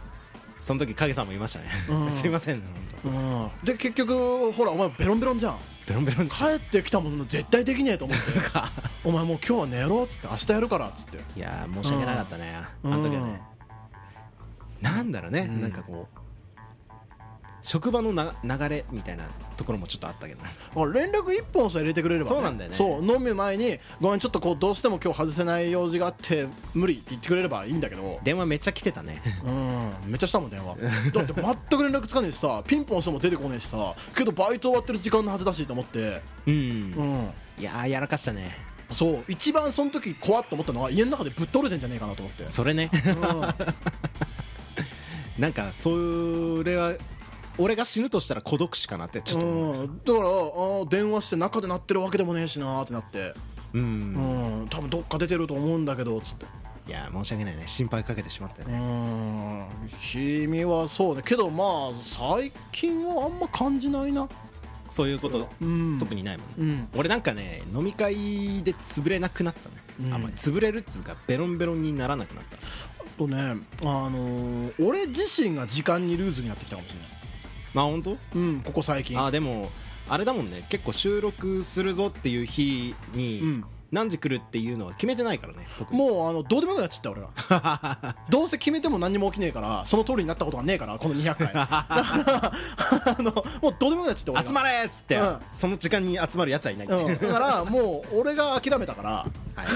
[0.61, 1.67] その時影さんもいましたね。
[1.89, 2.13] うん。
[2.15, 2.63] すいません
[3.03, 3.51] 本うん。
[3.65, 5.59] で結局ほらお前ベロンベロンじゃん。
[5.80, 8.25] 当ベロンベロン帰ってきたもの絶対できねえと思って。
[9.03, 11.19] お前もう今日は寝ろっつって明日やるからっつって。
[11.37, 12.53] いやー申し訳なかったね。
[12.55, 13.43] あうんの時はね。
[14.81, 15.45] なんだろうね。
[15.47, 15.61] ん。
[15.61, 16.20] なんかこう
[17.63, 19.25] 職場のな流れみたいな
[19.57, 22.77] ところもちょっとあったけど連絡一本さえ入れてくれれば、そうなんだよね。
[22.77, 28.19] そう飲む前にごめんちょっとこうどうしても今日外せない用事があって無理って言ってくれればいいんだけど。
[28.23, 29.21] 電話めっちゃ来てたね。
[29.45, 29.51] う
[30.09, 30.11] ん。
[30.11, 30.77] めっちゃしたもん電話。
[31.13, 36.23] だって全く連絡つかねえしさピンポンしても出てこねえしさけどバイト終わってる時間のはずだしと思って。
[36.47, 36.55] うん。
[36.55, 37.31] うん。
[37.59, 38.57] いやーやらかしたね。
[38.93, 42.49] そう一番その時怖っと思ったのは家の中でぶっ倒れてんじゃねえかなと思って。
[42.49, 42.91] それね。
[45.39, 46.95] う なんかそれは
[47.59, 49.77] 俺が死ぬとしたら孤独死かなってちょっと思う。
[49.77, 53.35] ん、うん、だからあー電話して中で鳴ってるわけでもねえしなーってなって。
[53.75, 53.83] うん。
[53.83, 54.69] うん。
[54.69, 56.47] 多分どっか出てると思うんだけどつって。
[56.89, 57.65] いや申し訳ないね。
[57.67, 59.67] 心配かけてしまったようねん。
[60.01, 61.23] 君はそうね。
[61.25, 61.67] けどまあ
[62.05, 64.29] 最近はあんま感じないな。
[64.89, 65.99] そういうことうん。
[66.01, 66.55] 特にないもんね。
[66.59, 66.89] うん。
[66.97, 70.15] 俺なんかね飲み会で潰れなくなったね、うん。
[70.15, 70.35] あんまり。
[70.35, 72.57] 潰れるっつうかベロンベロンにならなくなった。
[72.57, 72.61] あ
[73.19, 73.37] とね
[73.83, 77.09] あのー俺自身が時間にルーズになってきたかもしれない
[77.75, 78.17] あ本当？
[78.35, 79.21] うんここ最近。
[79.21, 79.71] あでも
[80.09, 80.65] あれだもんね。
[80.69, 83.65] 結構収録するぞっていう日に、うん。
[83.93, 91.51] 何時来るっていうのは決めてないからねもうあのどうでもよくなっちゃった俺は どうせ決めても何にも起きねえからその通りになったことはねえからこの200回。
[91.55, 95.39] あのもうどうでもよくなっちゃって俺は集まれっつって、うん。
[95.55, 99.11] その時間に集まるやつはいない、うん、だからもう俺が諦めたから。
[99.11, 99.27] は
[99.65, 99.67] い。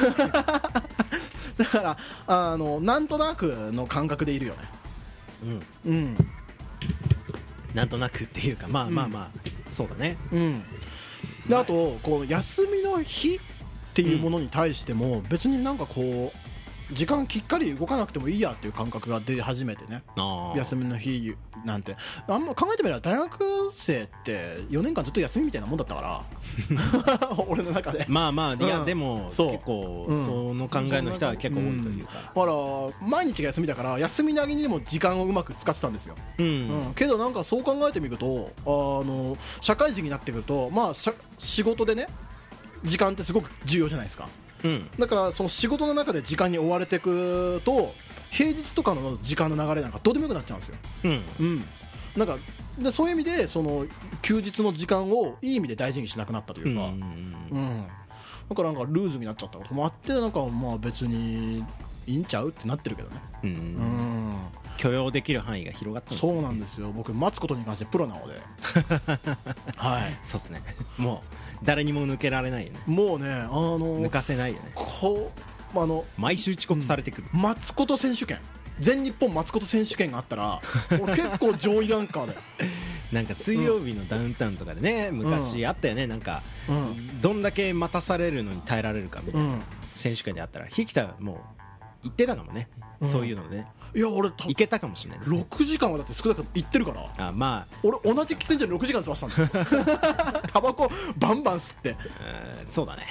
[1.58, 4.60] だからあのなんとなくの感覚でいるよね。
[5.84, 6.16] うん、うん
[7.74, 9.30] なんとなくっていうかまあまあまあ、
[9.70, 10.16] そうだね。
[10.32, 10.62] うん。
[11.48, 13.40] であとこう休みの日っ
[13.94, 16.43] ていうものに対しても別になんかこう
[16.92, 20.02] 時間きっかり動かなくてもいいやっていう感覚が出始めてね。
[20.56, 21.96] 休みの日なんて。
[22.28, 26.24] あんま考えてみれば大学生って4年間ずっと休みみたいなもんだったから。
[27.48, 28.04] 俺の中で。
[28.08, 29.50] まあまあいや、うんでもそう。
[29.52, 30.24] 結構、うん。
[30.24, 32.12] その考えの人は結構多いというか。
[32.34, 36.94] ほら毎日が休みだから休みなりにでも時間をうまく使ってたんですよ、うん、うん。
[36.94, 40.92] けどなんかそう考えてみるとあの社会人になってくるとまあ
[41.38, 42.08] 仕事でね
[42.82, 44.28] 時間ってすごく重要じゃないですか
[44.64, 44.90] うん。
[44.98, 47.94] だからその仕事の中で時間に追われていくと
[48.30, 50.76] 平日とかの時間の流れなんかどうでもよくなっちゃうんですよ。
[51.04, 51.22] うん。
[51.40, 51.64] うん。
[52.16, 52.38] なんか
[52.78, 53.86] でそういう意味でその
[54.22, 57.86] 休日の時間をいい意味で大事にしなくなったというか、うんうん
[58.46, 61.64] だからなんかルーズになっちゃったこともあってなんかまあ別に
[62.06, 63.16] いいんちゃうってなってるけどね。
[63.42, 63.50] うん。
[63.50, 64.38] うん
[64.84, 66.92] 許容できる範囲が広がったんですそうなんですよ。
[66.92, 68.34] 僕待つことに関してプロなので。
[69.76, 70.14] はい。
[70.22, 70.62] そうですね。
[70.98, 72.80] もう誰にも抜けられないよね。
[72.84, 74.72] もうねあの抜かせないよね。
[74.74, 75.32] こ
[75.74, 78.40] うあの毎週遅刻されてくる、待つこと選手権。
[78.78, 80.60] 全日本待つこと選手権があったら
[81.00, 82.40] 俺結構上位ランカーだよ。
[83.10, 86.06] なんか水曜日のダウンタウンとかでね昔あったよね。
[86.06, 87.20] なんかうん。
[87.22, 89.46] どんだけ待たされるのに耐えられるかみたいな。
[89.46, 89.62] うん。
[89.94, 90.66] 選手権であったら。
[90.76, 91.63] 引田はもう
[92.04, 92.68] 言ってたかもね。
[93.00, 93.08] うん。
[93.08, 93.66] そういうのでね。
[93.96, 95.26] いや俺たいけたかもしれないね。
[95.26, 97.28] 6時間はだって少なくとも行ってるから。
[97.28, 97.76] あまあ。
[97.82, 99.48] 俺同じ喫煙所に6時間座ってたん。
[99.48, 99.60] だ
[100.34, 103.06] よタバコバンバン吸って、えーそうだね。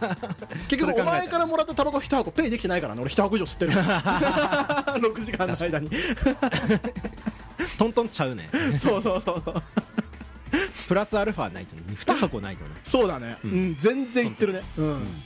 [0.68, 1.02] 結局それ考えたら。
[1.02, 3.02] お前からもらったタバコ1箱ペイできてないからね。
[3.02, 3.72] 俺1箱以上吸ってる。
[5.08, 5.90] 6時間の間に。
[7.78, 8.48] トントンちゃうね。
[8.78, 9.62] そうそうそうそう。
[10.88, 11.82] プラスアルファないとね。
[11.94, 12.70] 2箱ないとね。
[12.84, 13.76] そうだね、うん。
[13.76, 14.62] 全然いってるね。
[14.76, 15.22] うん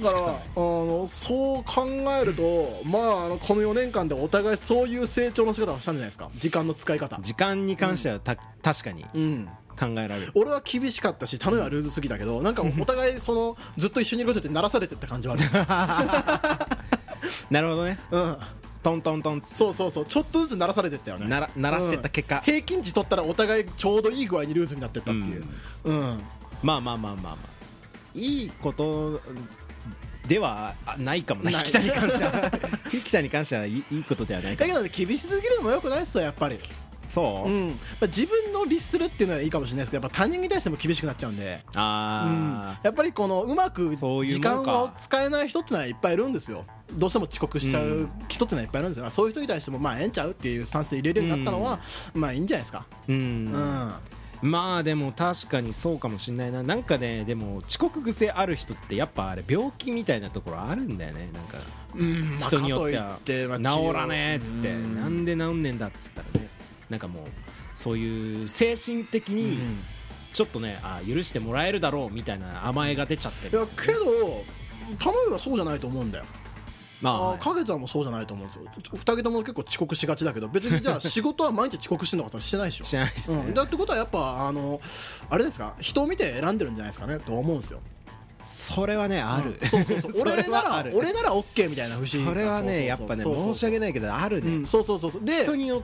[0.00, 1.86] だから、あのそう考
[2.20, 6.30] えると、まあ、あのこの4年間でお互いそういう成長の仕方をしたんじゃないですか。
[6.36, 9.06] 時間の使い方、時間に関してはた確かに。
[9.14, 10.32] うん、考えられる。
[10.34, 15.36] 俺は厳しかったし頼みはルーズすぎだけどなんかお互いそのずっと一緒にいることで鳴らされてった感じは
[15.68, 16.66] あ
[17.50, 17.98] なるほどね。
[18.10, 18.36] る、うん、
[18.82, 19.40] トントントン。
[19.40, 20.06] つそうそうそう。
[20.06, 21.26] ちょっとずつ鳴らされてったよね。
[21.26, 22.40] なら鳴らしてった結果。
[22.40, 25.44] 平均値取ったらお互いちょうどいい具合にルーズになってったっていう、
[25.84, 26.20] うん。
[26.62, 27.36] まあまあまあまあまあ。
[28.14, 29.20] いいこと
[30.26, 31.50] ではあないかもな。
[31.50, 31.64] ない。
[31.66, 32.50] 引田に関しては。
[32.92, 34.68] 引田に関してはいいいいことではないかも。
[34.68, 36.58] だけどね厳しすぎるのもよくないっすよやっぱり。
[37.08, 41.80] そう、うん、まあ自分の律するっていうのはいいかもしれないですけどやっぱ他人に対しても厳しくなっちゃうんで、うん。
[41.80, 46.64] あ、やっぱりこのうまく時間を使えない人ってのはいっぱいいるんですよ。
[46.92, 51.80] どうしても遅刻しちゃう人ってのはいっぱいいるんですよ、そういう人に対してもまあええんちゃうっていうスタンスで入れるようになったのは、
[52.14, 52.86] まあいいんじゃないですか。
[53.08, 53.94] ーうん、うん
[54.44, 56.62] まあでも確かにそうかもしれないな。
[56.62, 61.30] なんかねでも遅刻癖ある人ってやっぱあれ病気みたいなところあるんだよね。
[61.32, 61.56] なんか
[62.46, 64.96] 人によっては治らねえっつってうん。
[64.96, 66.48] なんで治んねえんだっつったらね。
[66.90, 67.22] なんかもう
[67.74, 69.58] そういう精神的に
[70.34, 73.56] ちょっとねあ許してもらえるだろうみたいな甘えが出ちゃってる。
[73.56, 74.44] いやけど
[74.98, 76.24] 玉井はそうじゃないと思うんだよ。
[76.26, 76.43] ま
[77.10, 77.36] あ、はい。
[77.36, 78.64] あ影ちゃんもそうじゃないと思うんですよ。
[78.92, 82.84] 二人とも結構遅刻しがちだけど別に じゃあ仕事は毎日遅刻してるのかとしてないでしょ。
[82.84, 84.80] してないですね、うん、だってことはやっぱあの
[85.30, 85.74] あれですか？
[85.80, 87.18] 人を見て選んでるんじゃないですかね？
[87.18, 87.80] と思うんですよ。
[88.42, 89.68] それはねある、うん。
[89.68, 90.12] そうそうそう。
[90.14, 94.66] そ俺なら俺なら OK みたいな節それはねやっぱね申し訳ないけどあるね、うん。
[94.66, 95.24] そうそうそうそう。
[95.24, 95.82] で人によっ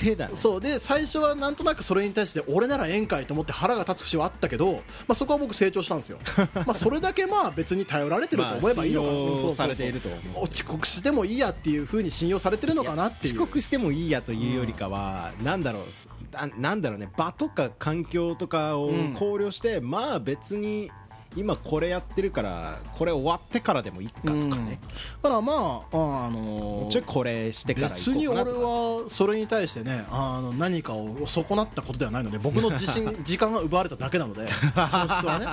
[0.00, 6.18] てだねそうで最初はなんとなくそれに対して俺ならええんかいと思って腹が立つ節はあったけど、まあ、そこは僕成長したんですよ。
[6.66, 9.08] まあそれだけまあ別に頼られてると思えばいいのか。
[9.08, 9.32] な、まあう。
[9.34, 10.08] んそうていると
[10.40, 13.34] 遅刻してもいいやっていうふうに信用されてるのかなっていう。
[13.34, 17.08] 遅刻してもいいやというよりかは、なんだろうすあなんだろうね。
[17.16, 19.14] 場とか環境とかをうん。
[19.14, 20.90] 考慮して、まあ別に
[21.36, 24.78] 今これやってるからこれ終わってからでもいいかとかね、
[25.22, 35.46] だからまああのもうちょいこれしてから別に俺はそれに対してねあの何かを損なったことではないので僕の自信 時間が奪われただけなので損失はね。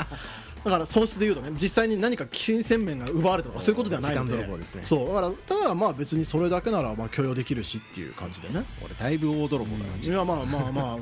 [0.64, 4.36] だから損失で言うとね実際に何か金銭面が奪われたとかそういうことではないので。
[4.36, 4.84] ね。
[4.84, 5.08] そう。
[5.08, 8.66] だからだからまあ別にそれだけならまあ許容できるしっていう感じでね。
[8.84, 10.98] 俺だいぶ大泥棒だな、いやまあまあまあ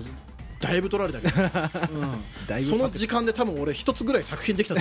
[0.60, 1.36] だいぶ取られたけど、
[2.48, 4.76] だうん、その時間で多分俺一つぐらい作品できた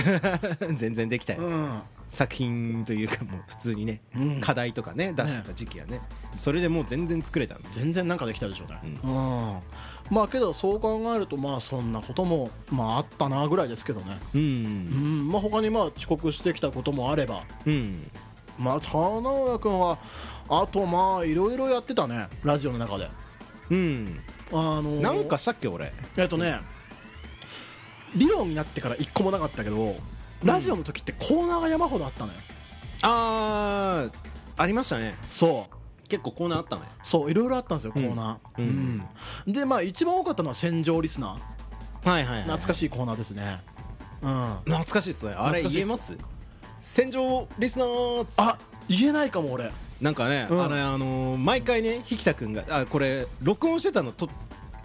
[0.73, 1.81] 全然できたよ、うん。
[2.11, 4.41] 作品というかもう普通にね、うん。
[4.41, 6.01] 課題とかね出した時期はね。
[6.37, 9.59] それでもう全然作れた全然なんかできたでしょうね、ううん。
[10.09, 15.23] まあけどそう考えるとまあそんなこともまああったなぐらいですけどね、ううん。
[15.27, 17.43] んまあ、他にまあ遅刻してきたこともあれば。
[17.65, 18.09] うん。
[18.57, 19.99] まあ田上君は
[20.47, 22.27] あとまあいろいろやってたね。
[22.43, 23.09] ラジオの中で。
[23.71, 24.19] うん
[24.51, 25.91] あのーなんかしたっけ俺。
[26.17, 26.59] えっとね
[28.15, 29.95] 理論になってから一個もなかったけど
[30.43, 32.39] ラジオの時ってコーナーが山ほどあったのよ。
[33.03, 34.11] あー
[34.57, 35.15] ありましたね。
[35.29, 35.75] そう。
[36.07, 39.03] 結構コーナーあったねそういろいろあったんですよコーナー、うん。
[39.47, 39.53] うん。
[39.53, 42.09] でまあ一番多かったのは戦場リスナー。
[42.09, 43.59] はいはい、はい、懐かしいコーナーですね。
[44.21, 44.55] うん。
[44.65, 45.33] 懐かしいっすね。
[45.33, 46.13] あれ言えます？
[46.81, 50.63] 戦場リスナーあ言えないかも俺なんかね、うん。
[50.63, 54.29] あれあのー毎回ね引田君があこれ録音してたのと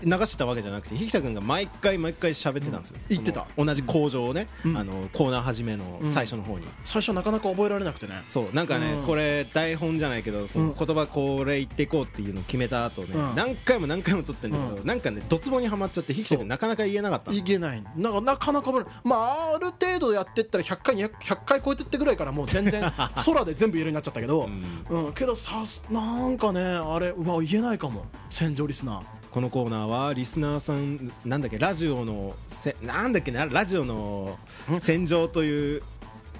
[0.05, 3.47] 流してたわけじゃなくて引田君が毎回毎回喋ってたんですよ、言ってた。
[3.57, 4.77] 同じ工場をね、うん。
[4.77, 8.23] あのコーナー始めの最初の方に、最初なかなか覚えられなくてね。
[8.29, 9.07] そうなんかね、うん。
[9.07, 10.75] これ台本じゃないけどそのうん。
[10.77, 13.35] 言葉これ言っていこうっていうのを決めた後ね、うん。
[13.35, 17.37] 何回も何回も撮ってんだけど、うなんかねドツボにはまっちゃって引田君なかなか言えなかったの。
[17.37, 17.83] いけない。
[17.97, 18.73] なんかなかなか
[19.05, 22.83] まあある程度やってったら100回200 100回超えてってぐらいからもう全然
[23.25, 24.49] 空で全部言えるようになっちゃったけど、
[24.91, 25.13] うん。
[25.13, 28.07] けどさなんかねあれうわ言えないかも。
[28.31, 34.37] 戦場リスナーこのコーナーはリスナーさんなんだっけラジオのせなんだっけなラジオの
[34.81, 35.83] 戦場という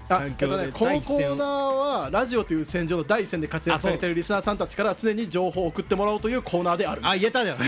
[0.09, 7.01] あ環境でえっとね、このコーナーはラジオという戦場の第一線で活躍されているリスナーさんたちから常に情報を送ってもらおうというコーナーである。
[7.05, 7.59] あ言えたじゃん。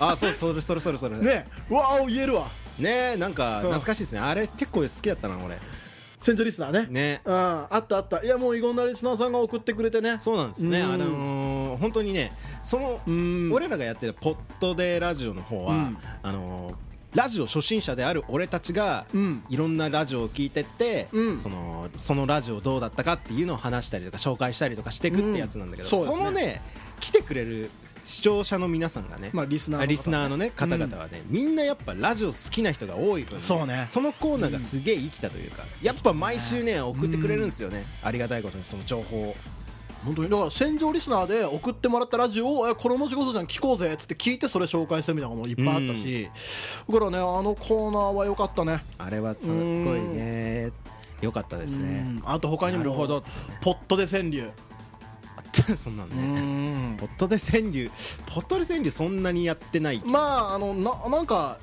[0.00, 1.18] あそうそれそれそれそれ。
[1.18, 2.48] ねわお言えるわ。
[2.78, 4.20] ねなんか懐かしいですね。
[4.20, 5.58] あれ結構好きだったな俺
[6.20, 6.86] 戦場リスナーね。
[6.90, 7.20] ね。
[7.24, 7.34] うん。
[7.34, 8.22] あったあった。
[8.22, 10.16] いやもういろんなリスナーさんが送ってくれてね。
[10.18, 10.80] そうなんですね。
[10.80, 10.92] うん。
[10.92, 13.50] あのー本当にねそのうん。
[13.52, 15.98] 俺らがやってるポッドでラジオの方は、うん。
[16.22, 16.72] あの
[17.14, 19.44] ラジオ初心者である俺たちが、うん。
[19.48, 21.38] いろんなラジオを聞いてって、うん。
[21.40, 26.04] そのそのラジオどうだったかっていうのを話したりとか紹介したりとかしていくってやつなんだけど、うん。
[26.04, 26.24] そね。
[26.24, 26.60] のね
[27.00, 27.70] 来てくれる
[28.08, 33.84] 視聴者の皆さんがね、まあリスナーの方あリスナーの、ね、方々はね、みんなやっぱラジオ好きな人が多い分、そうね。
[33.86, 39.36] そのコーナーがすげえ生きたというか、やっぱ毎週ね送ってくれるんですよね、ありがたいことにその情報を。
[40.06, 40.30] 本当に。
[40.30, 46.30] だから戦場リスナーで送ってもらったラジオをえこれ面白そうじゃん聞こうぜっつって聞いてそれ紹介するみたいなのもいっぱいあったし、
[46.88, 48.82] だからねあのコーナーは良かったね。
[48.96, 50.70] あれはすっごいね。
[51.20, 52.06] 良かったですね。
[52.06, 52.22] うん。
[52.24, 52.84] あと他にも
[53.60, 54.50] ポットで川柳
[55.76, 56.96] そんなんうねん。
[56.96, 57.90] ポットで川柳。
[58.26, 60.02] ポットで川柳そんなにやってない。
[60.04, 60.20] ま
[60.50, 61.58] ああのななんか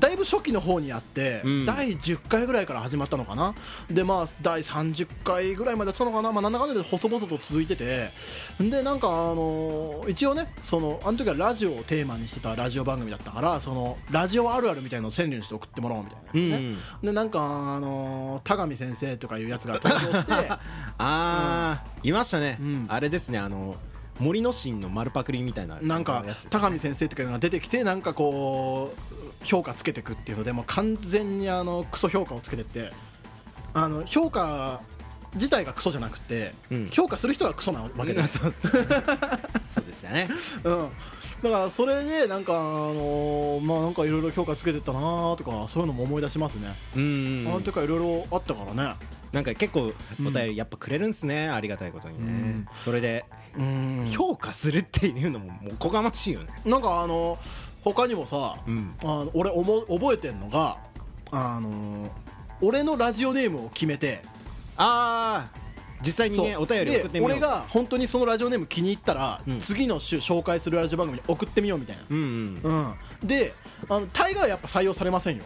[0.00, 1.66] だいぶ初期の方にやって、うん。
[1.66, 3.54] 第10回ぐらいから始まったのかな。
[3.90, 8.10] でまあ第30回ぐらいまでやってたのかな、まあ、なんだかんだで細々と続いてて。
[8.58, 17.40] でなんかあの一応ねそのあの時はラジオをテーマにしてたラジオ番組だったからそのラジオあるあるみたいなのを川柳にして送ってもらおうみたいなやつね、うんでなんか
[17.76, 20.32] あの田上先生とかいうやつが登場して。
[20.50, 20.58] あ
[20.98, 22.56] あいましたね。
[22.60, 22.86] うん。
[22.88, 23.76] あれですねあの
[24.20, 32.92] 森の神の丸パクリみたいななんか高見先生とかいうのが出てきてなんかこう評価つけていくっていうのでもう完全にあのクソ評価をつけてって。
[33.72, 34.80] あの評価
[35.34, 36.86] 自体がクソじゃなくて、うん。
[36.88, 38.72] 評価する人がクソなわけで、そうそう。
[39.86, 40.28] ですよね。
[40.64, 40.90] うん、
[41.42, 47.44] だからそれでなんかあのまあなんかいろいろ評価つけてったなーとかそういうのも思い出しますね、うん。
[47.48, 48.94] あの時はいろいろあったからね
[49.32, 52.68] なんか結構お便りやっぱくれるんすね、ありがたいことにね、うん。
[52.74, 53.24] それで
[53.56, 54.06] うん。
[54.10, 56.48] 評価するっていうのももうおこがましいよね。
[56.64, 57.38] なんかあの
[57.82, 58.94] 他にもさ、うん。
[59.02, 60.78] あの俺おも覚えてんのが
[61.30, 62.10] あの
[62.60, 64.22] 俺のラジオネームを決めて。
[64.76, 65.60] ああ
[66.02, 67.28] 実際にねお便り送ってみよう。
[67.28, 69.58] で俺が本当にそのラジオネーム気に入ったら、うん。
[69.58, 73.52] 次の週紹介するラジオ番組に送ってみようみたいうんな、うん、で
[73.88, 75.44] あの大概はやっぱ採用されませんよ、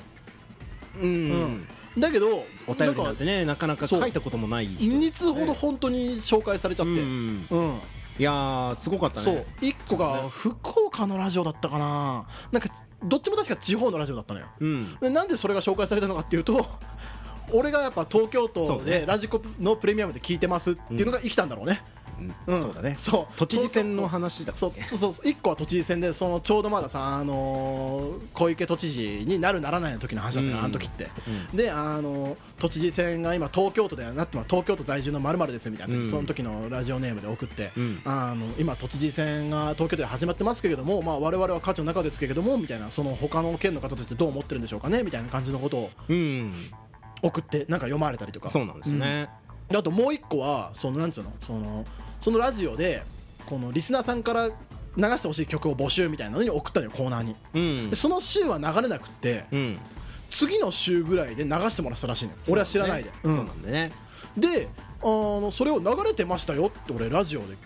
[1.03, 4.93] うんうん、うんだけどお便りなんかてねなかなか書いたこともない人。
[4.93, 7.81] 2通ほど本当に紹介されちゃって、ううんん。
[8.19, 9.23] いやーすごかったね。
[9.23, 9.45] そう。
[9.61, 12.27] 1個が福岡のラジオだったかな。
[12.53, 12.69] なんか
[13.03, 14.47] どっちも確か地方のラジオだったのよ。
[14.61, 14.97] うん。
[15.01, 16.67] でなんでそれが紹介されたのかっていうと
[17.53, 22.04] 俺がやっぱ東京都でラジコのプレミアムで聞いてますっていうのが生きたんだろうね、うん
[22.47, 22.97] そうだね。
[22.99, 23.35] そう。
[23.37, 24.73] 都知事選の話だっそう。
[24.97, 30.65] そうそう1個は都知事選でそのちょうどまださ、あのー小池都知事になるならないの時の話だったよ、うん。
[30.65, 31.09] あの時って、
[31.55, 36.11] で、あのー都知事選が今東京都ではなって東京都在住のまるですみたいな時、うん。
[36.11, 38.01] その時のラジオネームで送って、うん。
[38.05, 46.53] あの今都知事選が東京都で始まってますけれども、まあ、我々は価値の中ですけれどもみたいなその他の県の方としてどう思ってるんでしょうかねみたいな感じのことをうん。
[47.23, 48.49] 送ってなんか読まれたりとか。
[48.51, 49.29] そうなんですね。
[49.29, 51.33] であともう一個はそのなんつうの？
[51.41, 51.85] その
[52.21, 53.03] そのラジオで
[53.47, 54.55] このリスナーさんから流
[55.03, 57.37] してほしい曲を募集みたいなのに送ったのよコーナーに。
[57.55, 57.91] うん。
[57.91, 59.79] でその週は流れなくってうん。
[60.31, 62.39] 次の週ぐらいで流してもらったらしいのよ。
[62.51, 63.93] 俺は知らないで、そううんなんだね。
[64.37, 64.69] で
[65.01, 67.57] あのそれを流れてましたよって俺ラジオで。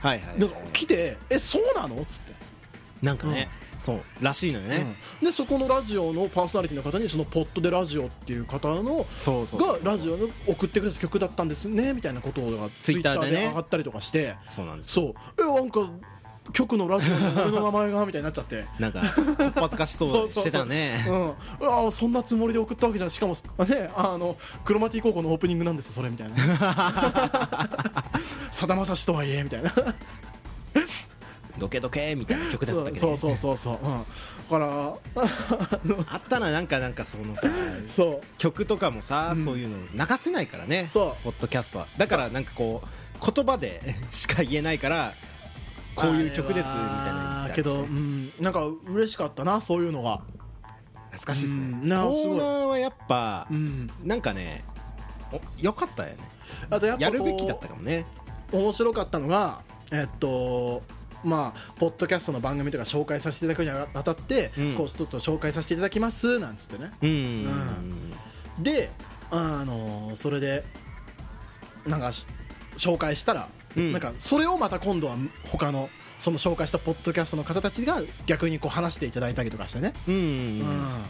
[0.00, 2.34] はいはいで来て「えそうなの?」っつって、
[3.02, 3.48] なんかね
[3.84, 4.86] そうらしいのよね。
[5.20, 5.26] うん。
[5.26, 14.36] でそこのラジオのパーソナリティの方にそのポットでラジオっていう方のそうそうがラジオに送ってくれた曲だったんですねみたいなことがツイッターで上がったりとかして。
[14.48, 14.92] そうなんです。
[14.92, 15.14] そう。
[15.38, 15.86] えなんか
[16.54, 18.64] 局のラジオに俺の名前がみたいになっちゃって。
[18.78, 19.02] なんか
[19.36, 21.04] こっぱずかしそう してたね。
[21.60, 23.10] うん、あそんなつもりで送ったわけじゃない。
[23.14, 26.36] しかもねあのクロマティ高校のオープニングなんですよそれみたいな。
[28.50, 29.70] さだまさしとはいえみたいな
[31.58, 33.98] ドケドケみたいな曲だったけどそうそうそうそう、うん、だ
[34.50, 34.94] から
[36.14, 37.48] あったななんかなんかそのさ
[37.86, 38.38] そう。
[38.38, 39.44] 曲とかもさ、うん。
[39.44, 41.24] そういうの流せないからねそう。
[41.24, 41.86] ポッドキャストは。
[41.96, 45.14] だからなんかこう言葉でしか言えないから
[45.94, 46.74] こういう曲ですみたい
[47.48, 50.20] なけど、うん、なんか嬉しかったなそういうのが。
[51.12, 51.64] 懐かしいですね。
[51.64, 51.80] うん。
[51.80, 53.90] コなーナーはやっぱうん。
[54.02, 54.64] なんかね
[55.32, 56.16] およかったよね。
[56.70, 58.04] あとやっぱやるべきだったかもね。
[58.52, 59.62] 面白かったのが
[59.92, 60.82] えっと
[61.24, 64.74] まあポッドキャストの番組とか紹介させていただくにあたって、うん。
[64.74, 66.92] こうちょっと紹介させていただきますなんつってね。
[67.02, 67.48] うん。
[68.60, 68.90] で
[69.30, 70.64] あのそれで
[71.86, 72.26] なんかし
[72.76, 73.92] 紹介したら、うん。
[73.92, 80.14] なんかそれをまた今度は他のその紹介したポッドキャストの方たちが逆にこう話していただいたりとかしてね、うん。
[80.14, 81.04] うん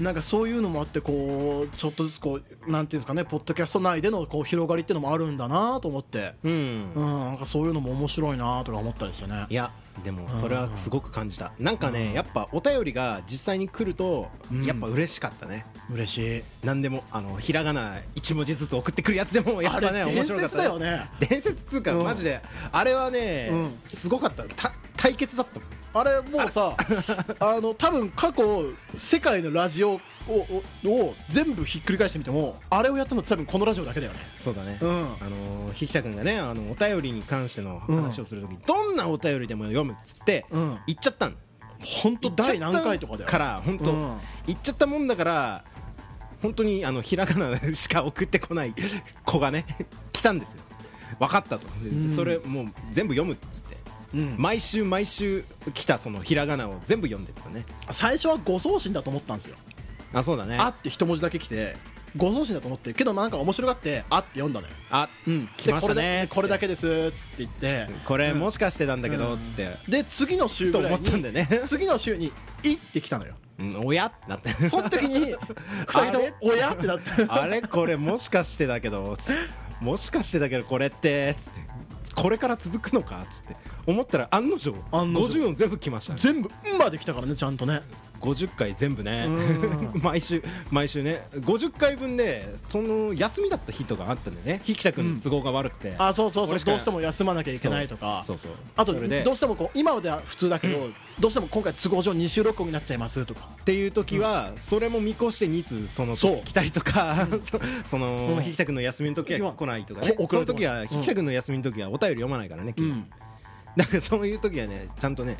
[0.00, 6.92] なんかそういうのもあってこうちょっとずつこうなんていうんですかねポッドキャスト内でのこう広がりっていうのもあるんだなと思って、うん。
[6.94, 9.46] うん、なんかそういうのも面白いなとか思ったりしてね。
[9.48, 9.70] いや
[10.04, 11.52] でもそれはすごく感じた。
[11.58, 15.66] なんかねやっぱお便りが実際に来るとうんやっぱ嬉しかったね。
[15.90, 16.42] 嬉しい。
[16.64, 21.10] 何でもあのひらがな一文字ずつ送ってくるやつでもやっぱね面白かった伝説だよね。
[21.20, 22.04] 伝説っつうかうん。
[22.04, 22.40] マジで。
[22.72, 23.78] あれはねうん。
[23.82, 24.44] すごかった。
[24.44, 24.72] た
[25.02, 25.68] 対決だったもん。
[25.94, 26.76] あれもうさ
[27.40, 34.20] あの多分過去世界のラジオををを全部ひっくり返してみてもあれをやったのって多分このラジオだけだよね。
[34.38, 34.78] そうだね。
[34.80, 34.90] うん。
[35.20, 40.78] あのひきたくんがねあのお便りに関しての話をするときどんなお便りでも読むっつってうん。
[40.86, 41.34] 言っちゃったの。
[41.80, 43.28] 本当第何回とかだよ。
[43.28, 44.16] から本当うん。
[44.46, 45.64] 言っちゃったもんだから
[46.42, 48.74] 本当にあのひらがな しか送ってこない
[49.24, 49.66] 子がね
[50.12, 50.60] 来たんですよ。
[51.18, 52.08] 分かったと、ん。
[52.08, 53.74] それもう全部読むっつって。
[53.74, 53.81] うん
[54.36, 55.44] 毎週毎週
[55.74, 57.64] 来たそのひらがなを全部読んでったね。
[57.90, 59.56] 最初は誤送信だと思ったんですよ。
[60.12, 60.58] あそうだね。
[60.58, 61.76] あって一文字だけ来て
[62.16, 64.74] 誤送信だと思ってけどなんか面白がってあって読んだのよ。
[64.90, 65.48] あうん。
[65.56, 67.86] 来ましたねでこれだけですっつって言って。
[68.04, 69.76] これもしかしてなんだけどっつって。
[69.88, 72.32] で次の週と思ったんだよね次の週に
[72.62, 73.34] 「い」って来たのよ。
[73.58, 75.34] うんおやってなってその時に
[75.86, 77.10] 2人とも「おや?」ってなって。
[77.28, 77.62] あれ？
[77.62, 79.32] これもしかしてだけどつ
[79.80, 81.60] もしかしてだけどこれってつって
[82.14, 83.56] これから続くのかつって
[83.86, 85.38] 思ったら案の定案の定。
[85.38, 86.18] 50音全部来ましたね。
[86.20, 87.80] 全部「ん」まで来たからねちゃんとね
[88.22, 89.26] 50回全部ね。
[89.94, 91.26] う 毎週毎週ね。
[91.32, 94.62] 50回分でその休みだった日とかあったんだよね。
[94.64, 95.16] ひきたくん。
[95.16, 96.58] の都合が悪くて、あそうそうそう。
[96.58, 98.22] どうしても休まなきゃいけないとか。
[98.24, 98.38] そう。
[98.38, 103.48] そうあとどうしてもこう今までは普通だけど、どうしても今回都合上2週録音になっちゃいますとか。
[103.60, 108.42] っていう時は、それも見越して2通その時来たりとか、そ その、うん。
[108.42, 110.12] ひきたくんの休みの時は来ないとかね。
[110.12, 111.00] こその時は遅れてます。
[111.00, 112.74] ひきたくんの休みの時はお便り読まないからね、
[113.76, 115.38] だからそういう時はねちゃんとね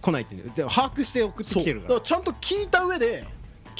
[0.00, 3.24] 来ないっていうで把握して送ってきてるかだからちゃんと聞いた上で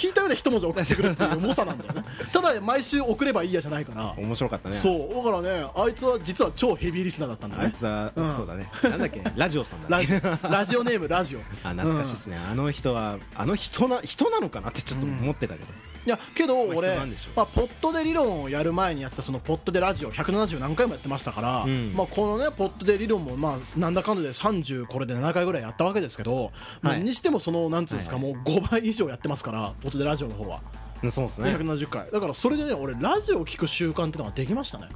[0.00, 2.04] 聞いた上で一文字送ってくるっていう猛者なんだよね。
[2.32, 4.14] ただ毎週送ればいいやじゃないから。
[4.16, 4.76] 面白かったね。
[4.76, 5.14] そう。
[5.14, 7.64] だからねあいつは実は超ヘビーリスナーだったんだね。
[7.64, 8.34] あいつは、うん。
[8.34, 9.22] そうだねなんだっけ？
[9.36, 10.12] ラジオさんだラねジ
[10.50, 11.40] ラジオネームラジオ。
[11.62, 15.66] あ懐かしいですね、あの人はあの人な人なのかなってちょっと思ってたけど、
[16.06, 16.96] いやけどまあ俺、
[17.36, 21.92] まあ、ポットで理論をやる前にやってたそのポットでラジオ170何回もやってましたから、うん。
[21.94, 28.24] まあ、このねポットで理論もまあなんだかんだで30これで7回ぐらいやったわけですけど、まあはいにしてもそのなんつうんですか、はい。
[28.24, 30.60] もう5倍以上やってますからポットでラジオの方は、
[31.02, 31.50] うんそうですね。
[31.50, 32.10] 170回。
[32.10, 34.88] だからそれでね俺ラジオを聞く習慣っていうのができましたね。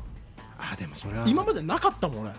[0.58, 1.24] あでもそれは。
[1.26, 2.32] 今までなかったもん俺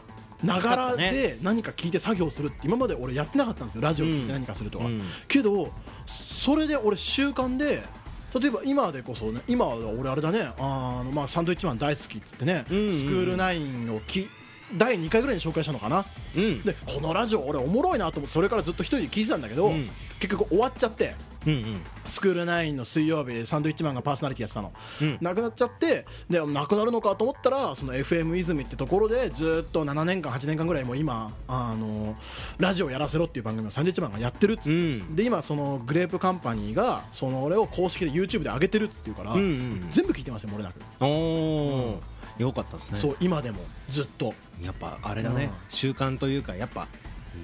[0.44, 3.82] ながらで何か聞いて作業するって今まで俺やってなかったんですよ。
[3.82, 5.02] ラジオ聞いて何かするとか、うん。
[5.28, 5.72] けど
[6.06, 7.84] それで俺習慣で
[8.40, 10.52] 例えば今でこそね今は俺あれだね。
[10.60, 12.92] あの、まあ、サンドイッチマン大好きっつってね、うんうんうん。
[12.92, 14.30] スクールナインをき
[14.78, 16.06] 第2回ぐらいに紹介したのかな。
[16.36, 16.62] うん。
[16.62, 19.90] でこのラジオ俺おもろいなと思ってそれからずっと一人で聞いてたんだけど、うん。
[20.20, 21.16] 結局終わっちゃって
[21.46, 21.82] うんうん。
[22.06, 25.18] スクールナインの水曜日サンドイッチマンがパーソナリティやってたの、うん。
[25.22, 32.16] なくなっちゃってでなくなるのかと思ったらその FM 泉ってところでずっと7年間8年間ぐらいもう今あの
[32.58, 35.16] ラジオやらせろっていう番組をサンドイッチマンがやってるっつって、うん。
[35.16, 42.00] で今そのグレープカンパニーがその俺を公式で YouTube で上げてるっていうから、うんうん全部聞いてますよ漏れなく、おお
[42.38, 43.00] よかったですね。
[43.00, 44.34] そう今でもずっと。
[44.62, 45.52] やっぱあれだね、うん。
[45.70, 46.88] 習慣というかやっぱ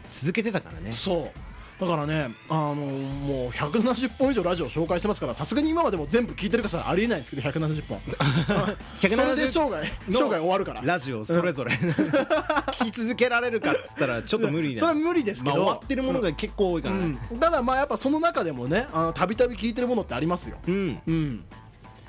[0.10, 0.92] 続けてたからね。
[0.92, 1.51] そう
[1.82, 8.00] だからね、あのもう170本以上ラジオ紹介してますからさすがに今までも全部聞いてるかしたらありえないんですけど170本。
[9.02, 10.82] それで生涯生涯終わるから。
[10.84, 11.72] ラジオそれぞれ。
[11.74, 17.18] 聞き続けられるかっつったらちょっと無理だそれは無理ですけど、まあ、終わってるものが結構多いからね。
[17.32, 20.58] うん、ただまあやっぱその中でもねあのたびたび聞いてるものってありますよ。
[20.68, 21.44] うん、うん。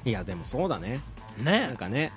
[0.04, 1.00] いやでもそうだね。
[1.42, 2.12] なねんかね。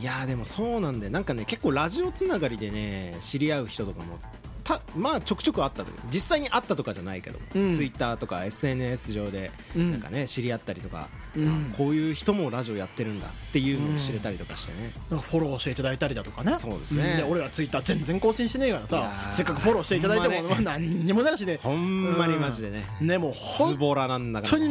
[0.00, 4.18] いやでもそうなんでなんかね結構ラジオつながりでね知り合う人とかも
[4.64, 5.96] たまあちょくちょくあったという。
[6.10, 7.72] 実際に会ったとかじゃないけど、うん。
[7.72, 9.92] ツイッターとか SNS 上でうん。
[9.92, 11.72] なんかね知り合ったりとか、うん。
[11.72, 16.56] あこういう人もラジオやってるんだっていうのを知れたりとかしてね、なんかフォローしていただいたりだとかね。
[16.56, 17.22] そうですね。
[17.22, 17.30] ん。
[17.30, 18.96] 俺らツイッター全然更新してねえからさ。
[19.28, 19.32] ー。
[19.32, 24.50] せっかくフォローしていただいても、ほんまあ何にもないしねほんまにマジでね、ねもうズ本ボラなんだから。
[24.50, 24.68] 当に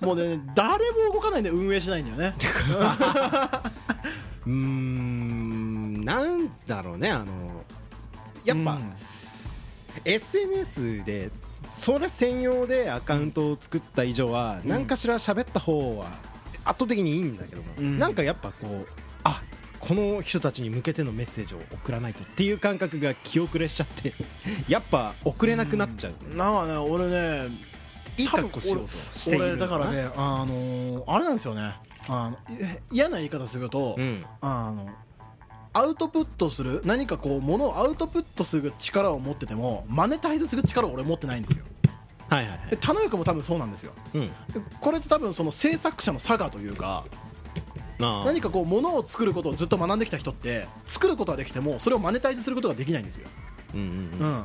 [0.00, 2.34] もうね誰も動かないんで運営しないんだよね。
[4.46, 7.64] うーんなんだろうねあの
[8.44, 8.92] やっぱ、うん
[10.04, 11.30] SNS で
[11.72, 14.70] それ専用でアカウントを作った以上はうん。
[14.70, 16.06] 何かしら喋った方は
[16.64, 17.98] 圧倒的にいいんだけども、うん。
[17.98, 18.86] なんかやっぱこう
[19.24, 19.42] あ
[19.78, 24.12] この人たちに向けてのメッセージを送らないとっていう感覚が気遅れしちゃって
[24.68, 27.48] やっぱ送れなくなっちゃう、なんかね俺ね
[28.16, 29.44] いい格好しようとしている。
[29.44, 31.74] 俺だからねあのーあれなんですよね。
[32.08, 32.60] あのい
[32.90, 34.24] 嫌な言い方すると、うん。
[34.40, 34.88] あの
[35.72, 41.64] アウトプットする何かこうものをアウトプットする力を持っててもマネタイズする力を俺持ってないんですよ。
[42.28, 42.70] はいはいはい。
[42.70, 43.92] で田之くも多分そうなんですよ。
[44.14, 44.28] うん。
[44.28, 44.32] で
[44.80, 47.04] これって多分その制作者の差がというか
[48.02, 53.28] あ何かこう物を作ることをずっと学んできた人って作ることはできてもそれをマネタイズすることができないんですよ、
[53.74, 54.44] うんうんうん。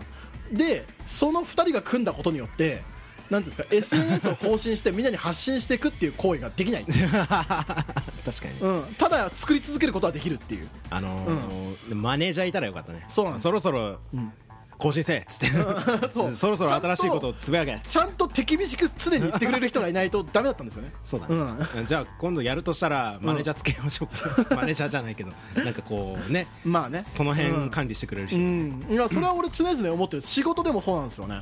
[0.51, 2.83] うん、でその2人が組んだことによって
[3.29, 6.85] なんですか SNS を更新してみんなに発信していくっていう行為ができない。
[6.87, 8.59] 確かに。
[8.61, 10.69] うん、ただ作り続けることはできるっていう。
[10.89, 13.05] あのーマネージャーいたらよかったね。
[13.07, 13.43] そうなんです。
[13.43, 14.33] そろそろん。
[14.77, 15.47] 更新せえっつって。
[16.11, 16.35] そう。
[16.35, 20.91] そろそろ新しいことをつぶやけちゃんと手厳しく常に言ってくれる人がいないとダメだったんですよね。
[21.03, 21.59] そうだうん。
[21.59, 25.31] ね、じゃあ今度やるとしたらマネージャーつけましょうか、 マネージャーじゃないけど。
[25.55, 27.03] なんかこうねまあね。
[27.07, 28.79] その辺管理してくれる人、ううん。
[28.89, 30.21] ん、いやそれは俺常々思ってる。
[30.21, 31.41] 仕事でもそうなんですよね、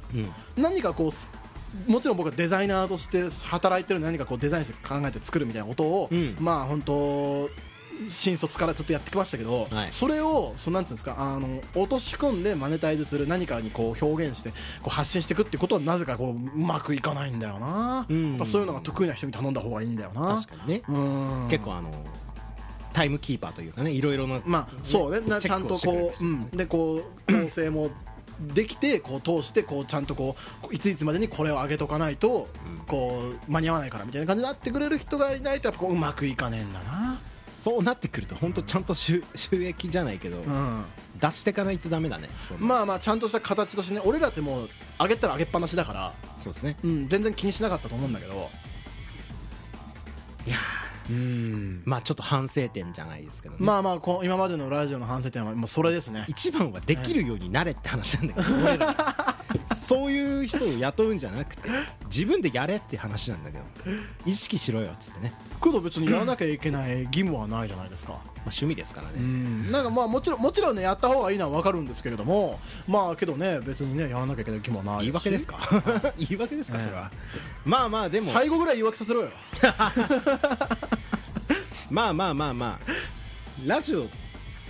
[0.55, 1.27] 何かこうす
[1.87, 6.35] もちろん僕はデザイナーとして働いてる何かこうデザインして考えて作るみたいなことを、うん。
[6.39, 7.49] まあ本当
[8.09, 9.87] 新卒からずっとやってきましたけど、はい。
[9.91, 14.55] それをそのなんていうんですかあの落とし込んでマネタイズする何かにこう表現してこ
[14.87, 18.45] う発信していくってことはなぜかこううまくいかないんだよな、うん。
[18.45, 20.35] そういうのが得意な人に頼んだ方がいいんだよな。
[20.35, 20.91] 確かにね、う
[21.45, 21.47] ん。
[21.49, 21.91] 結構あの
[22.93, 25.21] タイムキーパーというかねいろいろなまあそうね。
[25.39, 27.89] ちゃんとこう、うん、でこう構成も
[28.39, 30.35] できてこう通してこうちゃんとこ
[30.69, 32.47] ういついつまでにこれを上げとかないと
[32.87, 37.19] こう間に合わないからみたいな感じになってくれる人がいないとやっぱこううまくいかねえんだな
[37.55, 40.85] そうなってくると本当ちゃんと収収益じゃないけど、うん。
[41.17, 42.27] 出していかないとダメだね
[42.59, 44.69] まあまあちゃんとした形としてね俺らってもう
[44.99, 46.75] 上げたら上げっぱなしだから、そうですね。
[46.83, 48.49] うん、全然気にしなかったと思うんだけど。
[50.45, 50.57] いや
[51.09, 51.81] うん。
[51.85, 56.25] まあちょっと反省点じゃないですけどね、まあまあこう今までのラジオの反省点はもうそれですね。
[56.27, 59.32] 一番はできるようになれって話なんだけど、俺 ら
[59.83, 61.69] そういう人を雇うんじゃなくて
[62.05, 63.63] 自分でやれって話なんだけど
[64.25, 68.13] 意識しろよっつってね、けど別にやらなきゃいけない義務はないじゃないですか。
[68.13, 69.71] まあ、趣味ですからね、うん。
[69.71, 75.01] なんかまあもちろんもちろんねやった方がいいのは分かるんですけれどもまあけどね別にねやらなきゃいけない気もないし。
[75.03, 75.57] 言い訳ですか？
[76.17, 76.85] 言い訳ですかええ。
[76.85, 77.11] それは、
[77.65, 78.31] まあまあでも。
[78.31, 79.29] 最後ぐらい言い訳させろよ。
[81.89, 82.85] まあまあまあまあ。
[83.65, 84.07] ラジオ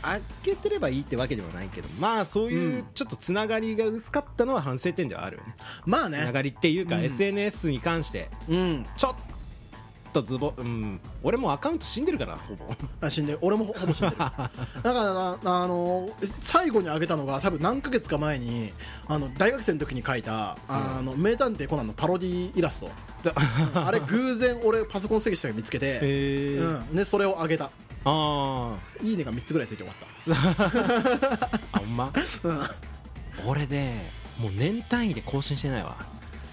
[0.03, 2.85] 開けてればいいってわけではないけどまあそういううん。
[2.93, 5.55] ちょっとつながりが薄かったのは反省点ではあるよね。
[5.85, 7.03] まあつながねりっていうか、うん。
[7.03, 8.85] SNS に関してうん。
[8.97, 9.15] ちょっ
[10.13, 10.99] とズボうん。
[11.23, 12.65] 俺もアカウント死んでるからほぼ。
[13.01, 13.39] あ死んでる。
[13.41, 14.17] 俺もほほぼ死んでる。
[14.19, 14.49] だか
[14.83, 16.09] らなあの
[16.41, 18.71] 最後に挙げたのが多分何ヶ月か前に
[19.07, 22.91] あの大学生の時に書いたあの名探偵コナンのパロディイラスト。
[23.73, 25.99] あれ偶然俺パソコン整理したら見つけて、
[26.57, 27.71] うん、でそれを上げた
[28.05, 30.31] あいいねが3つぐらいついて終わった。
[30.33, 32.11] ー あほんま？
[32.43, 32.61] うん。
[33.47, 33.93] 俺で
[34.37, 35.95] もう年単位で更新してないわ。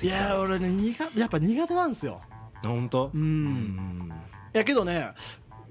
[0.03, 2.21] いやー俺ね苦やっぱ苦手なんですよ。
[2.65, 3.21] 本当うん。
[3.23, 4.13] うん。
[4.55, 5.13] いやけどね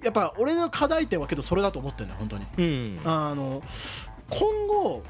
[0.03, 2.45] やっぱ俺の課題点はけどそれだと思ってるんだよ本当に。
[2.57, 2.99] うん。
[3.05, 3.61] あの
[4.29, 5.03] 今後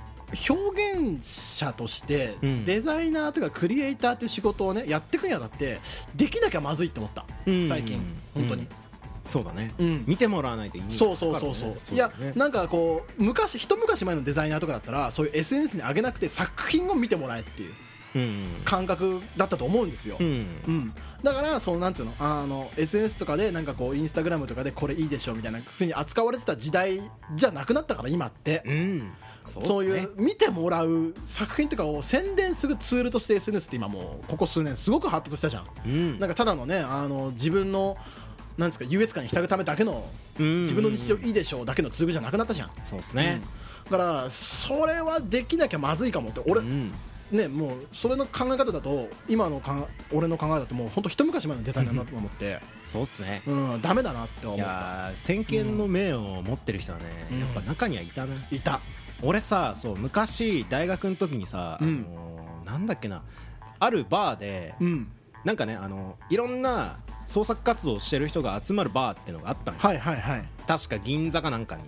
[0.47, 2.65] 表現者としてうん。
[2.65, 5.79] デザイナーとかクリエイターって仕事をねやっていくにあたって
[6.15, 7.25] できなきゃまずいって思った。
[7.47, 7.67] うん。
[7.67, 7.99] 最近
[8.35, 8.61] 本当に。
[8.63, 8.69] うん
[9.29, 10.03] そうだね、うん。
[10.07, 11.95] 見てもらわないと意味そうそうそうそう。
[11.95, 17.73] いやななんかこう昔一昔前のデザイナーとかだったらそういう SNS に上げなくて作品を見てもらえっていう
[18.15, 18.45] うん。
[18.65, 20.45] 感覚だったと思うんですよ、うん。
[20.67, 26.99] うん、だからそのなんていうのあの SNS とかでなんかこうインスタグラムとかでこれいいでしょみたいなふうに扱われてた時代
[27.35, 29.11] じゃなくなったから今って、うん。
[29.41, 30.13] そそういっすね。
[30.17, 36.19] う見てもらう作品とかを宣伝するツールとして SNS って今もうここ数年すごく発達したじゃん、うん。
[36.19, 37.95] なんかただのねあの自分の
[38.59, 40.05] なんですか優越感に浸るためだけの
[40.39, 40.61] うん。
[40.63, 43.41] 自分の日常いいでしょうだけのツールじゃなくなったじゃん、そうですね。
[43.85, 43.91] うん。
[43.91, 46.91] だからそれはできなきゃまずいかもって俺、うん。
[47.31, 52.59] ねもうそれの考え方だと今のか俺の考えだともう本当一昔前のデザイナーだと思って。
[52.83, 53.41] そうっすね。
[53.47, 57.39] うんダメだなって思いったやー先見の明を持ってる人はね、うん。
[57.39, 58.81] やっぱ中にはいたねいた。
[59.21, 61.87] 俺さそう昔大学の時にさ、うん。
[61.87, 63.23] あのーなんだっけな。
[63.79, 65.11] あるバーで、うん
[65.45, 69.83] なんかねあのいろんな創作活動をしてる人が集まるバーってのがあったのよ。
[69.83, 70.43] はいはいはい。
[70.67, 71.83] 確か銀座かなんかに。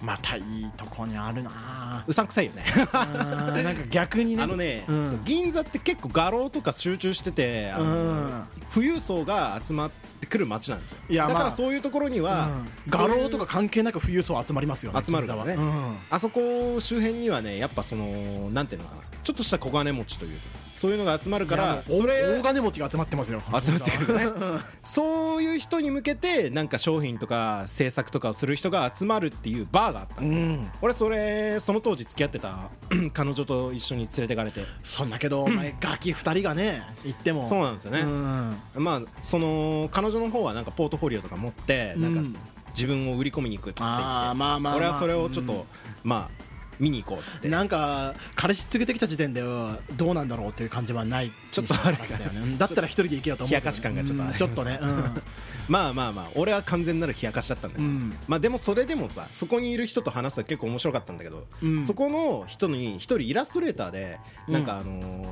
[0.00, 2.62] またいいとこにあるなあうさんくさいよね。
[2.62, 4.42] ーなんか逆にね。
[4.44, 5.10] あのね、うん。
[5.10, 7.88] そう銀座って結構画廊とか集中しててあの、う
[8.26, 8.44] ん。
[8.72, 9.90] 富裕層が集まっ
[10.20, 10.98] てくる街なんですよ。
[11.08, 12.66] いやだからまあそういうところには、うん。
[12.88, 15.56] 画廊とか関係なく富裕層集まりますよね集まるからね。
[15.56, 19.02] 銀座はあそこ周辺にはねやっぱそのなんていうのかな。
[19.24, 23.42] ちょっとした小金持ちというかそういうのが集まるうんからそれ大金持ちが集まってますよ。
[23.62, 24.26] 集まってくるね。
[24.84, 30.22] そういう人に向けてなんか商品とか制作とかをする人が集まるっていうバーがあった。
[30.22, 30.70] ん。
[30.80, 32.70] 俺それその当時付き合ってた
[33.12, 34.64] 彼女と一緒に連れてかれて。
[34.84, 37.48] そんだけどお前 ガキ二人がね行っても。
[37.48, 38.00] そうなんですよね。
[38.02, 38.56] うん。
[38.76, 42.36] まあその彼女の方はなんかポートフォリオとか持ってなんかうん。
[42.74, 44.04] 自分を売り込みに行くっつって言って。
[44.04, 44.76] あーまあまあまあ。
[44.76, 45.46] 俺はそれをちょっうん。
[45.48, 45.66] と
[46.04, 46.47] まあ
[46.78, 47.48] 見に行こうっつって。
[47.48, 51.32] なんか彼氏連れてきた時点ではどうなんだろうっていう感じはない。
[51.50, 54.80] ちょっとあるだよねだったら一人で行けよと思う冷やかし感がちょっとちょっとね。
[55.68, 58.16] まあまあまあ俺は完全なる冷やかしだったんだけど、うん。
[58.26, 61.86] まあでもそれでもさそこにいる人と話すのは結構面白かったんだけど、うん。
[61.86, 64.18] そこの人に一人イラストレーターで
[64.48, 65.26] なんかあのー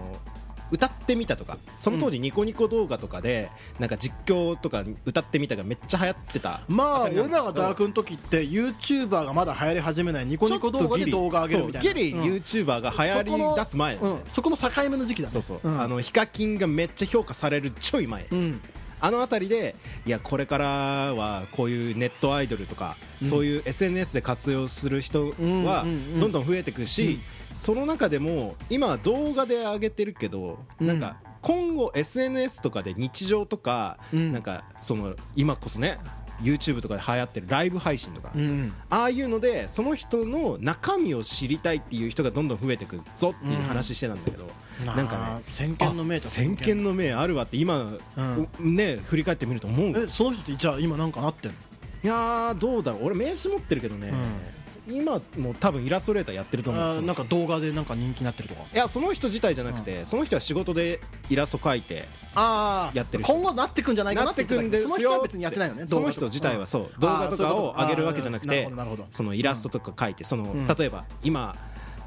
[0.71, 11.93] 歌ってみたとかその当時ニコニコ動画とかでなんか実況とか歌ってみたがめっちゃ流行ってたまあ俺らが大学の時って YouTuber がまだ流行り始めないニコニコ動画で動画上げるみたいな。
[11.93, 12.23] ギリうん。
[12.23, 13.23] YouTuber が流行
[13.55, 15.33] り出す前、うんそこの境目の時期だね。
[15.33, 15.81] そうそう、ん。
[15.81, 18.61] あのヒカキンがめっちゃ評価されるちょい前、うん。
[19.01, 20.67] あの辺りでいやこれから
[21.15, 25.85] はこういうネットアイドルとか、そういう SNS で活用する人は
[26.19, 27.21] どんどん増えていくし、
[27.53, 30.87] その中でも今は動画で上げてるけど、うん。
[30.87, 34.33] なんか今後 SNS とかで日常とか、うん。
[34.33, 35.99] なんかその今こそね
[36.43, 44.47] YouTube とかで流行ってるライブ配信とか、うんああいうのでその人の中身を知りたいっていう人がどんどん増えていくぞっていう話してたんだけど、
[44.85, 47.91] なんかね先見の明先見の明あるわって今、
[48.61, 49.99] ね振り返ってみると思う。
[49.99, 51.57] えその人ってじゃあ今なんかなってんの？
[52.05, 53.05] いやーどうだろう。
[53.07, 54.13] 俺名刺持ってるけどね、
[54.89, 57.03] 今も多分イラストレーターやってると思うんですよ。
[57.03, 58.63] なんか動画でなんか人気になってるとか。
[58.73, 63.33] いやその人自体じゃなくて、その人は仕事でイラスト描いてああやってる人。
[63.33, 66.91] 今後なってくんじゃないかななってくんですよその人は別にやってないよねその人自体はそう。
[67.01, 68.69] 動画とかを上げるわけじゃなくて
[69.11, 70.67] そのイラストとか描いてその、ん。
[70.67, 71.57] 例えば今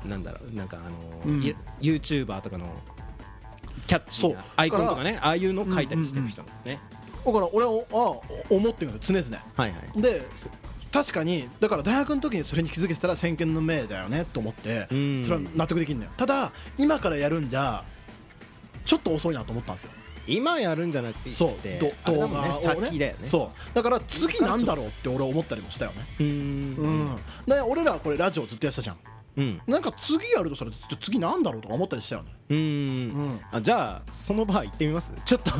[0.05, 1.43] なんだろうなんかあの、うん。
[1.43, 2.67] い YouTuber とかの
[3.87, 6.79] キャッチなアイコンとかねああいうのを描いたりしてる人なんですね、
[7.25, 9.43] だから俺はあ思ってるんだよ常々。
[9.57, 10.01] はいはい。
[10.01, 10.21] で
[10.91, 15.23] 確かにだから大学の時にそれに気づけてたら先見の明だよねと思ってうん。
[15.23, 16.11] それは納得できるんだよ。
[16.17, 17.83] ただ今からやるんじゃ
[18.85, 19.91] ちょっと遅いなと思ったんですよ。
[20.27, 21.51] 今やるんじゃなくてそう
[22.05, 22.53] 動画ね。
[22.53, 23.27] 先だよね。
[23.27, 23.75] そう。
[23.75, 26.05] だから次なんだろうって俺思ったりもしたよね。
[26.19, 26.75] うーん。
[26.75, 27.17] うん。
[27.47, 28.97] で俺らはこれラジオずっとやってたじゃん
[29.39, 29.61] うん。
[29.67, 32.31] なんか次やるとしたら次なんだろうとか思ったりしたよね。
[32.49, 33.29] うーうん。
[33.29, 35.11] んあじゃあその場行ってみます？
[35.25, 35.51] ちょっと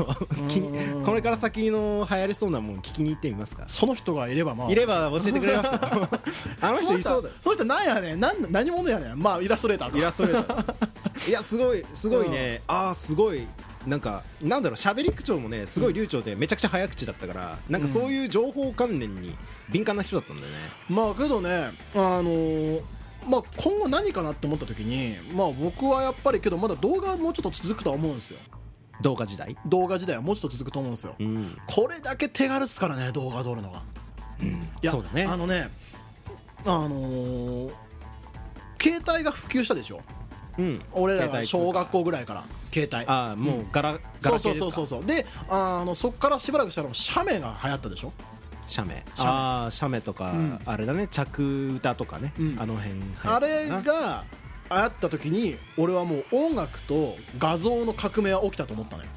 [1.03, 3.63] これから先の流行りそうなもん聞きに行ってみますか？
[3.67, 4.71] その人がいればまあ。
[4.71, 5.79] いれば教えてくれますよ。
[6.61, 7.35] あの人いそうだよ。
[7.41, 8.19] その人なんやねん。
[8.19, 9.19] なん何者やねん。
[9.21, 9.97] まあイラストレーターか。
[9.97, 11.29] イラストレーター。
[11.29, 13.45] いやすごいすごいね、ああすごい。
[13.87, 19.33] なんかなんだろう喋り口調もねすごい流暢でめちゃくちゃ早口だったからなんかそういう情報関連に
[19.69, 20.57] 敏感な人だったんだよね。
[20.89, 22.81] まあけどねあのー
[23.29, 28.39] まあ今後何かなって思った時にまあ僕はやっぱりけどまだ動画はもうちょっと続くとは思うんですよ。
[29.01, 29.55] 動画時代？
[29.65, 31.15] 動画時代はもうちょっと続くと思うんですよ。
[31.19, 33.83] うん、これだけ手軽っすからね動画撮るのが。
[34.81, 35.25] いやそうだね。
[35.25, 35.69] あのね
[36.65, 37.73] あのー
[38.81, 40.01] 携帯が普及したでしょ？
[40.57, 40.81] うん。
[40.93, 43.05] 俺らが小学校ぐらいから携帯。
[43.07, 44.59] ああもうガラ、ガラケーですか？
[44.59, 48.13] そうそうそうそうであのそこからしばらくしたら写メが流行ったでしょ？
[48.69, 49.03] 写メ。
[49.17, 50.59] ああ写メとか、うん。
[50.65, 51.07] あれだね。
[51.09, 52.57] 着歌とかね、うん。
[52.59, 54.23] あの辺あれなが
[54.71, 59.09] 流行った時に俺はもう音楽と画像の革命は起きたと思ったのよ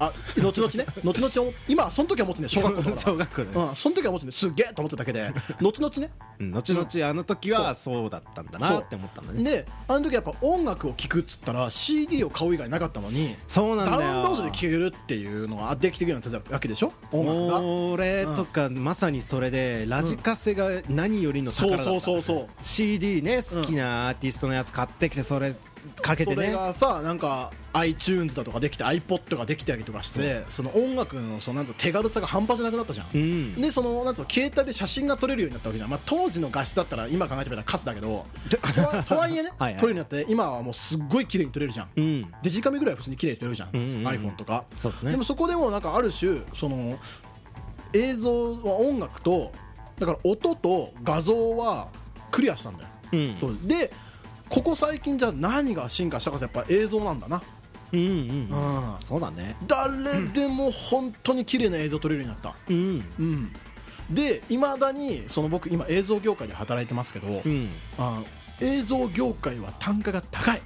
[0.00, 0.86] あ後々ね。
[1.04, 2.48] 後々今その時は思ってね。
[2.48, 4.32] 小学校とか小学校で、うん、その時は思ってね。
[4.32, 5.30] すっげえと思っただけで。
[5.60, 6.10] 後々ね。
[6.38, 6.52] うん。
[6.52, 9.44] 後々あの時はそうだったんだなって思ったんだね。
[9.44, 14.10] であの時やっぱ音楽を聴くっつったら CD を買う以外なかったのにダそうなんだよ。
[14.10, 16.92] ウンロードで聴けるっていうのができてくるようになったわけでしょ？
[17.12, 17.60] 音楽が。
[17.60, 25.54] 俺とかまさにそれでラジカセが何よりのそう宝だったそうそうそう CD ね好きなアーティストのやつ買ってきてそれ
[26.02, 33.54] かけてそれねがさなんか iTunes だとかできて iPod ができたりとかしてその音楽のそのなんと手軽さが半端じゃなくなったじゃん、うん。
[33.54, 38.26] でそのなんと携帯で写真が撮れるようになったわけじゃん、まあ、当時の画質だったら今考えてみたらカスだけど
[38.74, 41.88] とはとはいえねはいはい撮れるようになって今はもうすっごい綺麗に撮れるじゃん。
[41.96, 42.32] うん。
[42.42, 44.08] デジカメぐらいは普通に綺麗に撮れるじゃん、うんうんうん。
[44.08, 44.64] iPhone とか。
[44.78, 45.12] そうですね。
[45.12, 46.98] でもそこでもなんかある種その
[47.92, 49.52] 映像は音楽と
[49.98, 51.88] だから音と画像は
[52.30, 53.68] クリアしたんだよ、うん。
[53.68, 53.92] で
[54.50, 57.40] ここ最近じゃあ何が進化したかってやっぱ映像なんだな、
[57.92, 58.96] うんうんうん。
[59.04, 59.56] そうだね。
[59.66, 63.04] 誰でも本当に綺麗な映像撮れるようになった、うん。
[63.18, 63.52] うん、
[64.10, 67.70] でいまだにその僕今映像業界で働いてますけど、うん。
[67.96, 68.22] あ
[68.60, 70.60] 映像業界は単価が高い、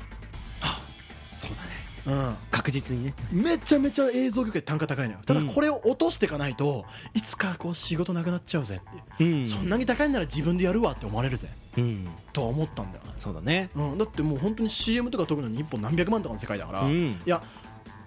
[1.33, 1.85] そうだね。
[2.07, 3.15] うん、確実にね。
[3.33, 5.21] めちゃめちゃ映像業界単価高いのよ。
[5.25, 5.49] ただうん。
[5.49, 9.47] これを落としていかないといつかこう仕事なくなっちゃうぜって、うん。
[9.47, 12.09] そんなに高いなら自分でやるわって思われるぜうん。
[12.33, 13.71] とは思ったんだよね、そうだね。
[13.75, 17.13] うん、だってもう本当に CM とか撮るのに1本何百万とかの世界だから、うん。
[17.13, 17.43] いや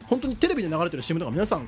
[0.07, 1.67] 本当にテレビで流れてる CM とか皆さん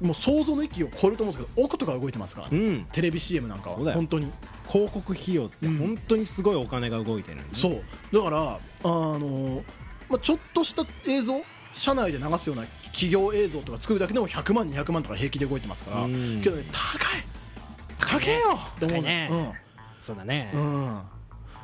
[0.00, 2.86] もう想像の域を超えると思うんですけど億とか動いてますから、うん。
[2.92, 3.92] テレビ CM なんかは。
[3.92, 4.30] 本当に
[4.68, 5.66] 広告費用って。
[5.66, 7.82] うん本当にすごいお金が動いてるんでそう。
[8.12, 9.62] だからあの
[10.08, 11.40] まあ、ちょっとした映像
[11.72, 16.40] 社内で流すような企業映像とか作るだけでも100万200万とか平気で動いてますから、うん。
[16.42, 18.20] けどね高い。
[18.20, 18.58] 高えよ。
[18.76, 19.28] って思う高いね。
[19.28, 19.60] ね
[20.00, 20.50] そうだね。
[20.54, 21.00] うん、うん、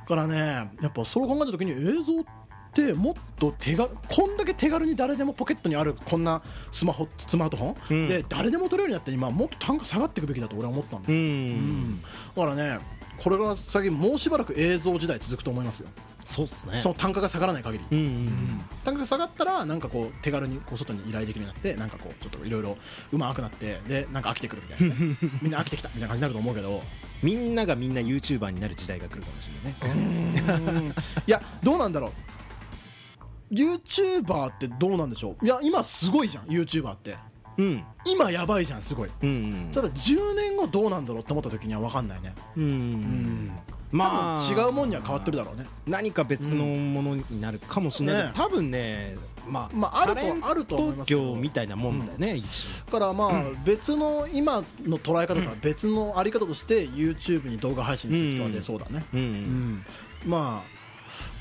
[0.07, 2.25] からねやっぱそれを考えた時に映像っ
[2.73, 8.09] てもっと手がこんだけ手軽に誰でもポケットにあるこんなスマホスマートフォン、うん。
[8.09, 12.01] で誰でも撮れるようになって今もっと単価下がっていくべきだと俺は思ったんですうよ、ん。
[12.01, 12.79] だからね
[13.19, 15.89] これから先もうしばらく映像時代続くと思いますよ。
[16.25, 16.81] そうっすね。
[16.83, 22.77] その単価が下がらない限り、うんうん単価が下がったらなんかこう手軽にこう外に依頼できるようになってなんかこうちょっといろいろ
[23.13, 26.83] うまくなってでなんか飽きてくるみたいな、ね、 みんな飽きてきたみたいな感じになると思うけど。
[27.23, 30.71] みんながみんな YouTuber になる時代が来るかもしれないね。
[30.71, 30.89] うん。
[30.89, 30.93] い
[31.27, 33.55] やどうなんだろう。
[33.55, 35.45] YouTuber ってどうなんでしょう。
[35.45, 37.17] いや今すごいじゃん YouTuber って
[37.59, 37.85] うん。
[38.05, 39.11] 今やばいじゃんすごい。
[39.23, 42.35] うんうんただ10年後どうなんだろうって思った時には分かんないね。
[42.57, 43.53] うんうん
[43.91, 44.41] まあ。
[44.41, 45.67] 多分違うもんには変わってるだろうね。
[45.87, 48.17] 何か別のものになるかもしれない。
[48.17, 48.35] けど、ね。
[48.37, 49.17] 多分ね
[49.49, 59.05] まあ、まああるとあると思いますみたいなもんだよね、一だからまあ別の今の捉え方とは別のあり方として YouTube に動画配信する人は出そうだね。
[59.13, 59.85] 種うん、うん。
[60.27, 60.77] まあ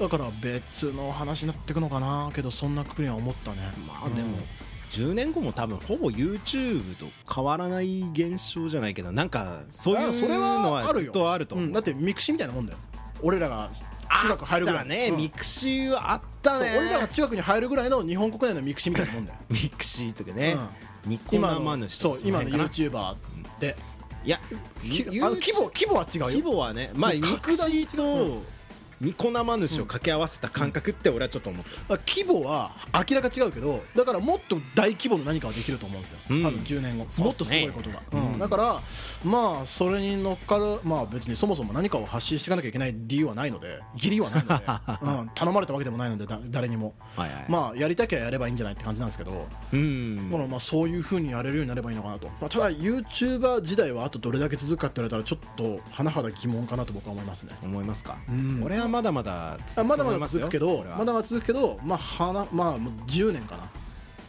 [0.03, 3.57] だから別の話になっていくのかなけどそんなくくりには思ったね。
[3.87, 4.37] まあでも、
[4.95, 11.03] 10年後も多分ほぼ YouTube と変わらない現象じゃないけどなんかそういうそれはのはあるよ。
[11.03, 12.79] ずっとあると思う、うんだってミクシーみたいなもんだよ。
[13.21, 13.69] 俺らが
[14.21, 15.17] 中学入るぐらいだね、うん。
[15.17, 16.71] ミクシーはあったね。
[16.77, 19.39] 俺らが中学に入るぐらいの日本国内のミクシーみたいなもんだよ。
[19.49, 20.55] ミクシーとかね、
[21.05, 23.17] ニコ今生の主そう今の YouTuber っ
[23.59, 23.75] て。
[24.23, 24.39] いや
[24.81, 26.25] 規模規模は違うよ。
[26.27, 28.41] 規模はねまあミクシーと
[29.01, 36.43] ニコ生主を掛け合わせた感覚って俺はちょっと思った、規模は明らか違うけどだからもっと大規模の何かはできると思うんですよ、うん。
[36.43, 38.33] 多分10年後、もっとすごいことが、うん。
[38.33, 38.39] うん。
[38.39, 38.81] だから
[39.23, 44.63] まあそれに乗っかるまあ別にそもそも何かを発信していかなきゃいけない理由はないので義理はないので、
[45.01, 46.93] うん、頼まれたわけでもないのでだ誰にも。
[47.15, 47.45] はいはい。
[47.49, 50.31] まあやりたきゃやればいいんじゃないって感じなんですけど、うん。
[50.31, 57.55] だからまあそういうふうにやれるようになればいいのかなと、まあ、ただ YouTuber 時代はあとどれだけ続くかって言われたらちょっと甚だ疑問かなと僕は思いますね。
[57.63, 58.61] 思いますか、うん。
[58.63, 63.69] 俺はまだまだあまだまだ続くけどまだまだ続くけどまあはなまあもう10年かな。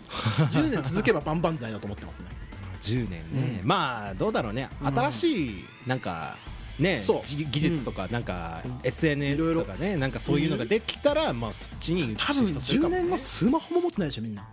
[0.50, 2.26] 10年続けば万々歳だと思ってますね。
[2.80, 3.68] 10年ね、うん。
[3.68, 4.68] まあどうだろうね。
[4.82, 6.36] 新しいなんか
[6.78, 7.20] ねそう。
[7.24, 14.46] じ技術とかなんか SNS ろとかねなんかそういうのができたらまあそっちに多分10年後後スマホも持ってないでしょみんな、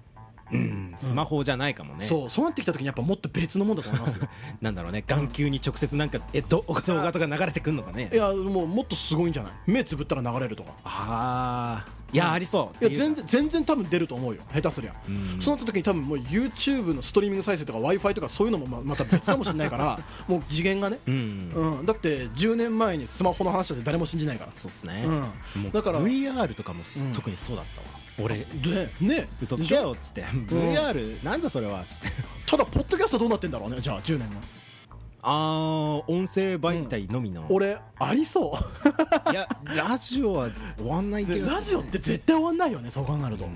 [0.53, 0.93] うん。
[0.97, 2.05] スマホじゃないかもね。
[2.05, 4.27] そうそうなってきた時にやっぱもっと別のもんだと思いますよ。
[4.61, 5.03] なんだろうね。
[5.07, 8.09] 眼球に直接なんかえど動画とか流れてくんのかね。
[8.13, 9.53] いやもうもっとすごいんじゃない？
[9.67, 10.71] 目つぶったら流れるとか。
[10.83, 12.85] ああいやありそう。
[12.85, 14.41] いや全然全然多分出ると思うよ。
[14.53, 15.41] 下手すりゃ、うん。
[15.41, 21.51] そうなった時に多分もう YouTube のストリーミング再生とか w i f i とかそういうのもままた別かもしれないから もう次元がね、うん。
[21.55, 24.51] うん、だって10年前にスマホの話だって誰も信じないから。
[24.53, 25.05] そうっすね、
[25.73, 26.83] だから VR とかも
[27.13, 28.37] 特にそうだったわ俺。
[28.37, 29.93] でね嘘つけよ。
[29.95, 30.23] っつって。
[30.23, 32.07] VR なんだそれはっつって。
[32.47, 34.35] ただポッドキャストどうなってんだろうねじゃあ10年後。
[35.25, 38.59] あー音声媒体のみの、俺ありそ
[39.31, 41.47] いやラジオは終わんないけど。
[41.47, 43.47] うラジオって絶対終わんないよねそう考えると、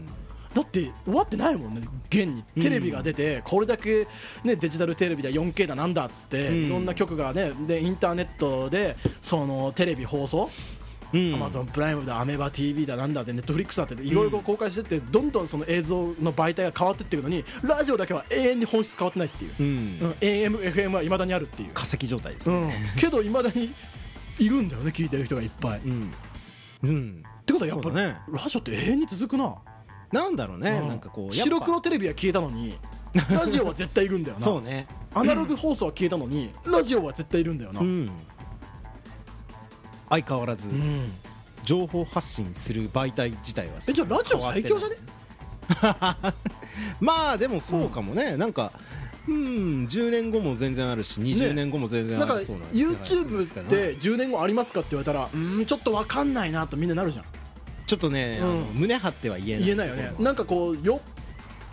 [0.54, 2.44] だって終わってないもんね現に。
[2.62, 4.08] テレビが出てこれだけ、
[4.46, 6.66] ね、デジタルテレビだ 4K だなんだっつって、うん。
[6.68, 10.77] いろんな局がねでインターネットでそのテレビ放送うん
[11.14, 22.74] アマゾンプライムだアメバ TV だなんだってネットフリックスだっていろいろ公開してってどんどんその映像の媒体が変わってってるのにラジオだけは永遠に本質変わってないっていう、うん、うん、AM、FM はいまだにあるっていう、化石状態ですね。
[22.96, 23.74] うん、けどいまだに
[24.40, 26.12] いるんだよね聞いてる人がいっぱい、っうん、
[26.84, 28.18] うん、てことはやっぱね。
[28.32, 29.56] ラジオって永遠に続くな。
[30.12, 30.88] なんだろうね、うん。
[30.90, 32.78] なんかこう白黒テレビは消えたのに
[33.32, 34.44] ラジオは絶対いるんだよな。
[34.46, 34.88] そうね。
[35.14, 38.12] アナログ放送は消えたのにラジオは絶対いるんだよな、うん
[40.10, 41.12] 相変わらずうん。
[41.64, 44.96] 情報発信する媒体自体はえじゃあラジオ最強じゃね？
[47.02, 48.72] まあでもそうかもね、なんか
[49.28, 49.36] うん
[49.88, 57.26] 10年後も全然あるし20年後も全然なんかありそうな YouTube って10年後ありますかって言われたらうーんちょっと分かんないなとみんななるじゃん。
[57.86, 58.80] ちょっとね、うん。
[58.82, 59.66] 胸張っては言えない。
[59.66, 60.14] 言えないよね。
[60.20, 61.00] なんかこうよっ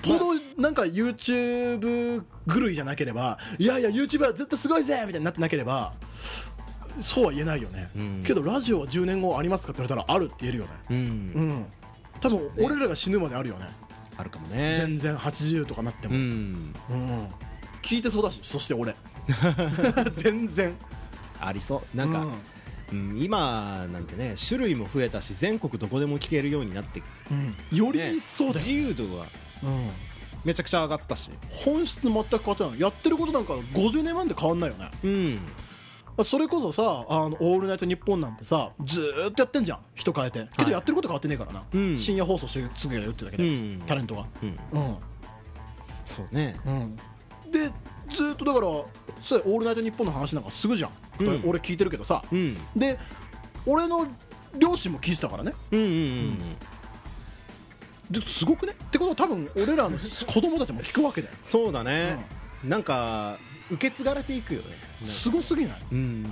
[0.02, 2.22] ぽどなんか YouTube
[2.52, 5.94] 狂いじゃなければいやいや YouTuber は絶対すごいぜみたいになってなければ
[7.00, 8.22] そうは言えないよね、うん。
[8.24, 10.70] けどラジオは10年後ありますかって言われたらあるって言えるよね。
[10.90, 11.66] うん、うん。
[12.20, 13.66] 多分俺らが死ぬまであるよね。
[14.16, 14.76] あるかもね。
[14.78, 16.74] 全然80とかなっても、うん。
[16.90, 17.28] うん。
[17.82, 18.94] 聞いてそうだしそして俺。
[20.16, 20.74] 全然。
[21.40, 21.96] ありそう。
[21.96, 22.26] なんか、
[22.92, 23.20] うん。
[23.20, 27.38] 今なんてね種類も増えたし全国どこでも聞けるようになって、うん。
[27.38, 29.26] うんよりね一層だ自よ、由度が
[29.62, 29.90] うん。
[30.44, 31.30] めちゃくちゃ上がったし。
[31.50, 32.80] 本質全く変わってない。
[32.80, 34.90] やってることなんか50年前で変わんないよね。
[35.02, 35.38] うん
[36.22, 39.78] それこそさ「あのオールナイトニッポン」なんてさずーっとやってんじゃん。
[39.94, 40.46] 人変えて。
[40.56, 41.98] けどやってること変わってねえからな、うん。
[41.98, 43.82] 深夜放送してすぐやるってだけで、うん。
[43.86, 44.26] タレントが。
[44.42, 44.48] うん。
[44.48, 44.96] うん。
[46.04, 46.56] そうね。
[46.66, 46.96] うん。
[47.50, 47.70] で
[48.08, 48.66] ずーっとだから
[49.22, 50.90] そうオールナイトニッポン」の話なんかすぐじゃん、
[51.20, 51.42] うん。
[51.46, 52.22] 俺聞いてるけどさ。
[52.30, 52.56] うん。
[52.76, 52.98] で
[53.66, 54.06] 俺の
[54.56, 55.52] 両親も聞いてたからね。
[55.72, 55.90] うんうんう
[56.30, 56.38] ん
[58.10, 58.74] ですごくね。
[58.74, 61.34] ってことは多分俺らの子供たちも聞くわけだよ。
[61.42, 62.24] そうだね、
[62.62, 63.38] なんか
[63.74, 64.66] 受け継がれていくよね。
[65.06, 65.76] すごすぎない？
[65.92, 65.98] うん。
[65.98, 66.24] うん。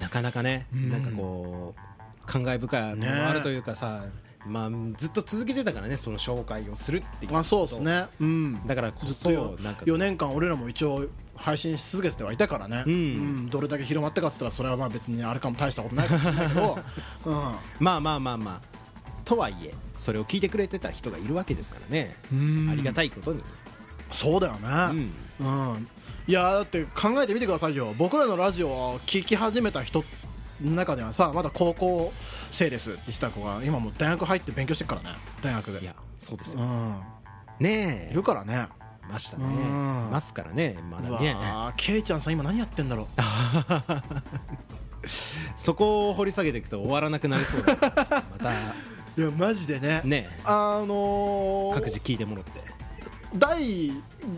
[0.00, 0.90] なかなかね、うん。
[0.90, 4.04] なんかこう感慨深いものもあるというかさ、
[4.46, 8.06] まあずっと続けてたからねその紹介をするっていうあそうですね。
[8.20, 8.66] うん。
[8.66, 9.30] だからこずっそ
[9.62, 13.46] なんか4年間俺らも一応配信し続けてはいたからね、うん。
[13.46, 16.78] どれだけ広まったかって言ったらそれはまあ別にあれかも大したことないかもしれないけど、
[17.26, 17.34] うん、
[17.80, 18.77] まあまあまあまあ
[19.28, 22.70] とはいえそれを聞いてくれてた人がいるわけですからね、うん。
[22.72, 23.42] ありがたいことに、
[24.10, 25.88] そうだよね、うん。
[26.26, 27.94] いやだって考えてみてくださいよ。
[27.98, 30.02] 僕らのラジオを聞き始めた人
[30.64, 32.10] の中ではさまだ高校
[32.50, 35.10] 生ですってした子が今もう大学入って勉強してるからね。
[35.42, 35.80] 大学で。
[35.82, 36.94] いやそうですよ、うん。
[37.60, 38.10] ねえ。
[38.10, 38.68] いるからね。
[39.04, 39.44] いましたね。
[39.44, 39.48] う
[40.10, 41.34] ますからねまうだね。
[41.34, 43.06] わーケイちゃんさん今何やってんだろう。
[45.56, 47.80] そこを掘り下げていくと終わらなくなりそうだま
[48.38, 48.52] た
[49.18, 50.00] いやマジでね。
[50.04, 52.60] ねあのー、各自聞いてもらって。
[53.34, 53.90] 第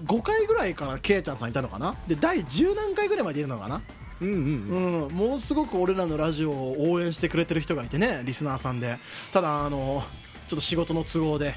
[0.06, 1.94] 5回ぐらいからケイちゃんさんいたのかな？
[2.08, 3.82] で第10何回ぐらいまでいるのかな？
[4.22, 8.96] うんうんうん、ものすごく俺らのラジオを応援してくれてる人がいてねリスナーさんで。
[9.32, 10.02] ただあの
[10.48, 11.54] ちょっと仕事の都合で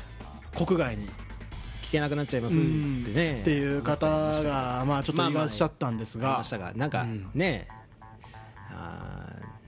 [0.58, 1.08] 国外に。
[1.82, 2.66] 聞けなくなっちゃいますっつっ
[3.06, 3.42] てね。
[3.42, 6.40] っていう方がまあちょっといらっしゃったんですが。
[6.40, 7.30] ましたがなんかうん。
[7.36, 7.83] ねあー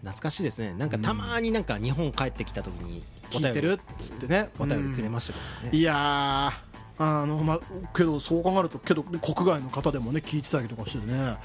[0.05, 0.75] 懐かしいですね。
[0.77, 3.01] なんかたまになんか日本帰ってきた時に
[3.31, 5.77] 聞いてるっつってねお便りくれましたけどね。
[5.77, 7.59] いやーあのまあ、
[7.93, 11.35] けどそう考えるとけど国外の方でもね聞いてたりとかしてね。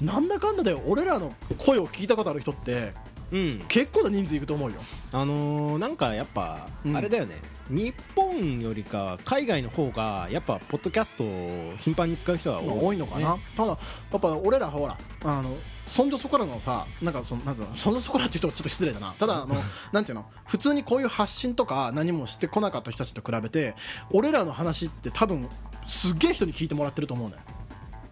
[0.00, 2.94] なんだかんだで俺らの声を聞いたことある人って
[3.30, 3.64] うん。
[3.68, 4.78] 結構な人数いると思うよ。
[5.12, 6.96] あのーなんかやっぱうん。
[6.96, 7.36] あれだよね。
[7.68, 13.76] 日本よりか海外の方がやっぱポッドキャストを頻繁に使う人が多い,、多いのかな、ただや
[14.16, 15.56] っぱ俺らほらあの
[15.86, 19.14] そんじょそこらのさなんかそのなんつうのそこらって言うとちょっと失礼だな。
[19.18, 19.54] ただあの
[19.92, 23.74] なんていうの普通にこういう発信とか何もしてこなかった人たちと比べて
[24.10, 25.48] 俺らの話って多分
[25.86, 27.36] すっげえ人に聞いてもらってると思うね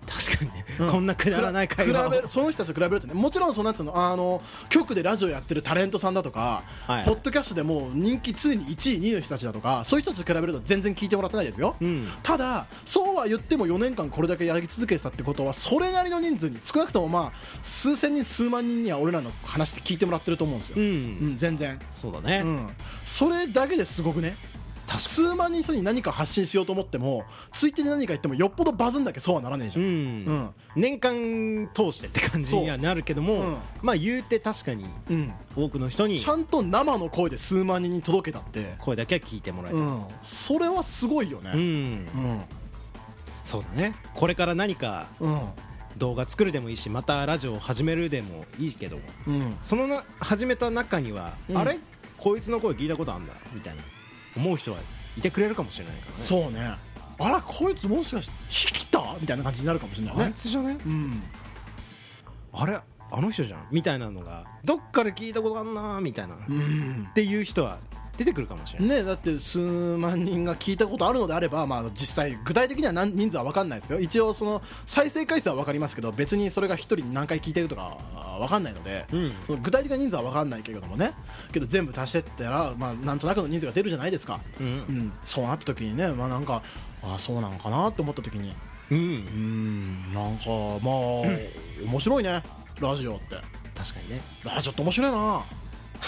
[0.06, 0.90] 確かにね、うん。
[0.90, 2.10] こんなくだらない会話を。
[2.10, 7.04] 比べるその人たちと比べるとねもちろんそのなんつうのあの局でラジオやってるタレントさんだとか、はい。
[7.04, 12.08] ポッドキャストでもう人気常に1位2位の人たちだとかそういう人たちと比べると全然聞いてもらってないですよ、うん。
[12.22, 22.68] ただそうは言っても4年間これだけやり続けてたってことはそれなりの人数に少なくともまあ数千人数万人には俺らの話って聞いてもらってると思うんですよ、うん、うん全然、そうだね、うん、
[23.04, 24.36] それだけですごくね
[24.86, 29.90] 数万人に何か発信しようと思ってもツイッターで何か言ってもよっぽどバズんだけそうはならねえじゃん、うん。
[29.90, 30.50] うん。
[30.76, 33.50] 年間通してって感じにはなるけども、う。
[33.52, 33.56] ん。
[33.82, 35.32] まあ言うて確かにうん。
[35.56, 42.04] 多くの人にちゃんと生の声で数万人に届けたって、声だけは聞いてもらえた、うん、それはすごいようん。
[42.04, 42.42] ねうん。
[43.42, 43.94] そうだね。
[44.14, 45.40] これから何かうん。
[45.96, 48.98] 動画作るでもいいしまたラジオを始めるでもいいけど
[49.62, 51.58] そのな始めた中には、うん。
[51.58, 51.78] あれ？
[52.18, 53.32] こいつの声聞いたことあんだ？
[53.52, 53.82] みたいな
[54.36, 54.78] 思う人は
[55.16, 56.24] いてくれるかもしれないからね。
[56.24, 56.74] そうね。
[57.18, 58.32] あらこいつもしかして
[58.78, 59.16] 引きた？
[59.20, 61.22] みたいな感じになるかもしれないあいねつじゃね、うん。
[62.52, 62.78] あれ
[63.10, 63.66] あの人じゃん？
[63.70, 67.08] みたいなのがどっから聞いたことあんなみたいな、っうん。
[67.14, 67.78] ていう人は
[68.16, 74.00] 出てくるかもしれない、ね、だって数万人が聞いたことあるのであれば、まあ、実際具体的には何人数は分かんないですよ。
[74.00, 79.32] 一応その再生回数は分かりますけど別にそれが1人に何回聞いてるとかは分かんないので、うん。
[79.46, 81.12] その具体的な人数は分かんないけれどもね。
[81.52, 84.66] けど全部足してったら、まあ、なんとなくの人数が出るじゃないですか、うん。
[84.66, 86.62] うん、そうなった時にね、まあ、なんか
[87.02, 88.54] あそうなのかなって思った時に。
[88.90, 88.98] うん。
[88.98, 90.14] うん。
[90.14, 90.44] なんか
[90.82, 92.42] まあ、面白いね。
[92.80, 93.36] ラジオって。
[93.74, 94.20] 確かにね。
[94.44, 95.44] ラジオって面白いな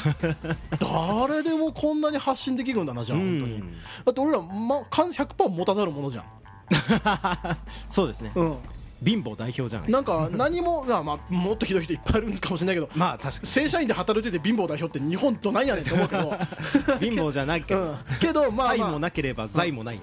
[0.79, 3.75] 誰でもこんなに発信できるんだなじゃあ本当に、うん
[4.05, 6.25] だって俺ら、ま、完100%持たざるものじゃん、
[7.91, 8.33] そうですね。
[8.35, 8.57] うん、
[9.05, 9.91] 貧乏代表じゃない。
[9.91, 16.25] なんか何も、いやまあ、もっとひどい人いっぱいいるかもしれないけど まあ確か正社員で働いてて貧乏代表って日本どないやねんって思うけど、
[17.01, 20.03] に貧乏じゃないけど、うん、けどまあ、財まあ、もなければ財もないね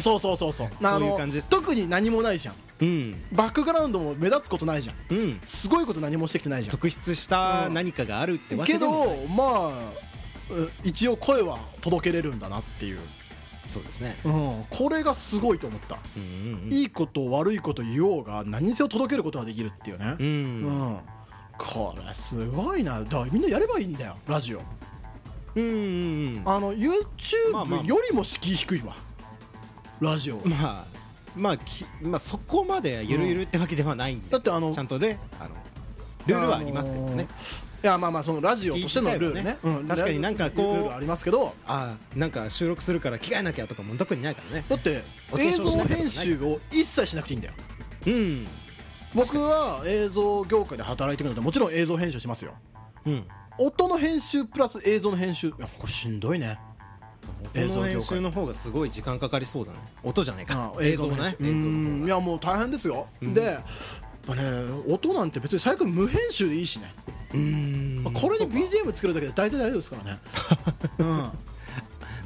[0.00, 0.68] そうそうそうそう。
[0.80, 1.48] そういう感じです。
[1.48, 2.54] 特に何もないじゃん。
[2.80, 3.22] うん。
[3.32, 4.96] バックグラウンドも目立つことないじゃん。
[5.10, 5.40] うん。
[5.44, 6.70] すごいこと何もしてきてないじゃん。
[6.72, 9.26] 特筆した何かがあるってわけけでもない。
[9.26, 10.04] どまあ
[10.50, 12.98] う一応声は届けれるんだなっていう、
[13.68, 14.16] そうですね。
[14.24, 20.16] うん、これがすごいと思った、うんうんいいこと悪いこと言おうが何にせよ届けることができるっていうね。
[20.18, 20.98] うん、うん。
[21.56, 23.00] これすごいな。
[23.00, 24.62] だからみんなやればいいんだよラジオ。
[25.54, 26.42] うんうんうん。
[26.44, 26.72] あの
[27.52, 28.96] まあまあ YouTube よりも敷居低いわ
[30.00, 30.36] ラジオ。
[30.44, 30.84] まあ
[31.36, 35.50] まあきまあそこまでゆるゆるってわけではないんで、だってあのちゃんとねあの
[36.26, 39.58] ルールはありますけどね、あのーいやまあまあそのラジオとしてのルールね。
[39.86, 44.64] 確かになんかこうルールありますけどああなんか収録するから着替えなきゃとかも特にないからね。
[44.66, 45.02] だって
[45.38, 47.54] 映像編集を一切しなくていいんだよ。
[48.06, 48.46] うん。
[49.14, 52.54] 僕は映像業界で働いてるのでもちろん映像編集しますよ。
[53.04, 53.26] うん。
[53.58, 55.48] 音の編集プラス映像の編集。
[55.48, 56.58] いやこれしんどいね
[57.54, 59.78] 音の編集の方がすごい時間かかりそうだね。
[60.02, 60.72] 音じゃないか。
[60.76, 61.36] あ映像ね。
[62.04, 63.62] いやもう大変ですよ、でやっ
[64.26, 64.42] ぱね
[64.88, 66.94] 音なんて別に最悪無編集でいいしね、
[67.34, 68.00] うん。
[68.02, 70.20] まあこれで BGM 作るだけで大体大丈夫ですからね。
[70.98, 71.06] うん。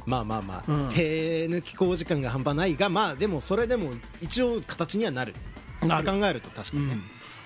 [0.05, 0.89] まあまあまあ、うん。
[0.89, 3.91] 手抜き工時間が半端ないがまあでもそれでも
[4.21, 5.35] 一応形にはなる。
[5.81, 6.05] なる。
[6.05, 6.97] 考えると確かにね。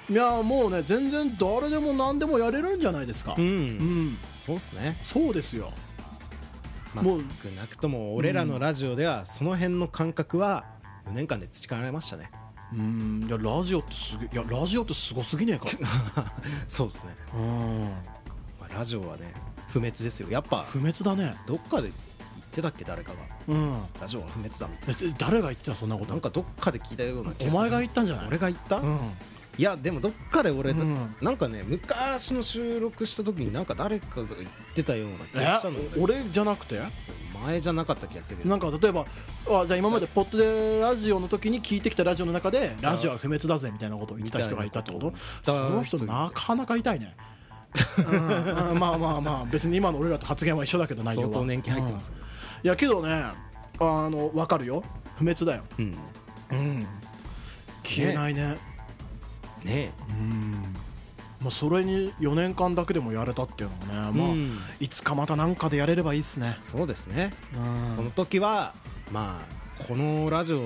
[0.10, 3.36] いやもうね全然誰でも何でもやれるんじゃないですか。
[3.38, 4.18] うん、うん。
[4.46, 5.66] そうっすね、そうですよ。
[5.66, 5.93] まあ、
[7.02, 10.66] もう少なくとも俺らのラジオではその辺の感覚は
[11.08, 12.30] 4年間で培われましたね。
[12.74, 15.66] うんいやラジオってすげいやラジオってすごすぎねえか。
[16.68, 17.89] そうですね、うん。
[18.60, 19.32] まあ、ラジオはね
[19.68, 20.28] 不滅ですよ。
[20.30, 21.36] やっぱ不滅だね。
[21.46, 21.94] どっかで言っ
[22.52, 22.84] てたっけ？
[22.84, 23.18] 誰かが。
[23.48, 23.82] うん。
[24.02, 26.08] ラジオは不滅だみたいえで誰が言ってたそんなこと？
[26.08, 28.28] ななんかどっかで聞いたようなお前が言ったんじゃない？
[28.28, 29.00] 俺が言った、うん
[29.58, 31.16] いやでもどっかで俺、うん。
[31.22, 35.78] なんかね昔の収録した時になんか誰かが言ってたような気がしたの。
[35.99, 36.80] 俺じゃなくて？
[37.45, 39.06] 前じゃなかった気がするなんか例えば
[39.49, 45.14] あじゃあ今までポッドでラジオの時に聞いてきたラジオの中でラジオは不滅だぜみたいなことを言ってた人がいたってこと？
[45.43, 47.16] その人なかなか痛いね。
[48.80, 51.28] まあまあまあ別に今の俺らと発言は一緒だけど内容は。
[51.28, 52.08] 相当年季入ってます。
[52.08, 52.22] よ、うん。
[52.66, 53.26] いやけどね
[53.80, 54.84] あの分かるよ。
[55.16, 55.64] 不滅だよ。
[55.78, 55.97] うん。
[56.51, 56.88] うん。
[57.84, 58.47] 消えないね。
[58.47, 58.73] ね
[59.72, 60.51] うん。
[61.41, 66.57] まあそれに4年間だけでもやれたっていうのもねまあ、うんいつかまた何かでやれればいいっすね。
[66.61, 67.95] そうですね、うん。
[67.95, 68.74] その時は
[69.11, 70.61] まあこのラジオ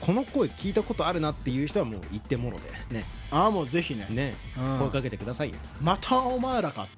[0.00, 3.04] この声聞いたことあるなっていう人はもう言ってもろでね。
[3.30, 4.06] ああもうぜひね。
[4.10, 4.78] ね、うん。
[4.78, 5.56] 声かけてくださいよ。
[5.82, 6.88] またお前らか。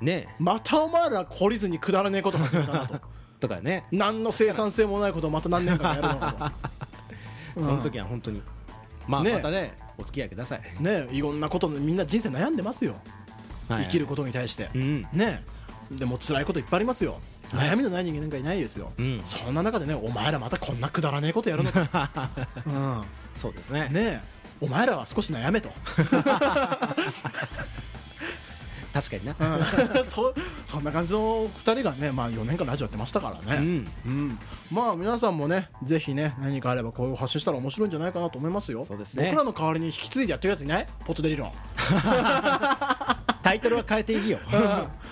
[0.00, 0.34] ね。
[0.38, 3.00] またお前ら懲りずにくだらねえこと始めたなと。
[3.40, 3.84] とかね。
[3.92, 6.52] 何の生産性もないことをまた何年間かやるのか
[7.54, 7.62] と。
[7.62, 8.42] その時は本当に。
[9.06, 9.34] まあね。
[9.34, 12.96] またねお付き合いください、ねいろんなことでみんな人生悩んでますよ、
[13.68, 13.84] はい。
[13.84, 15.02] 生きることに対して、うん。
[15.12, 15.42] ね。
[15.90, 17.18] でも辛いこといっぱいありますよ。
[17.50, 19.20] 悩みのない人間なんかいないですよ、うん。
[19.24, 22.30] そんな中でねお前らまたこんなくだらねえことやるのか、
[23.34, 23.86] そうですね。
[23.90, 24.22] うん、ね。
[24.60, 25.70] お前らは少し悩めと、
[28.92, 29.34] 確かにな。
[29.38, 30.04] うん。
[30.06, 30.34] そ
[30.66, 33.88] そんな感じの2人がね、まあ、4年間ラジオやってましたからね、うん。
[34.06, 34.38] うん、
[34.70, 38.84] まあ皆さんもねぜひね何かあればこういう発信したら面白いんじゃないかなと思いますよ。
[38.84, 39.26] そうですね。
[39.26, 40.86] 僕らの代わりに引き継いでやってるやついない？
[41.04, 41.52] ポットデ理論
[43.42, 44.38] タイトルは変えていいよ。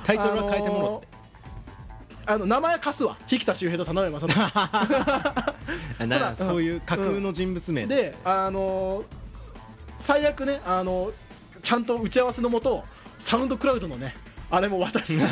[0.05, 1.09] タイトルは変えてもらって。
[2.27, 3.17] あの名前貸すわ。
[3.31, 4.39] 引田周平と田上正人
[6.37, 7.97] そういう架空の人物名で。
[7.97, 9.05] であの
[9.99, 11.11] 最悪ねあの
[11.63, 12.85] ちゃんと打ち合わせのもと
[13.19, 14.15] サウンドクラウドのね
[14.51, 15.25] あれも渡して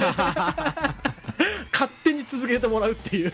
[1.72, 3.32] 勝手に続けてもらうっていう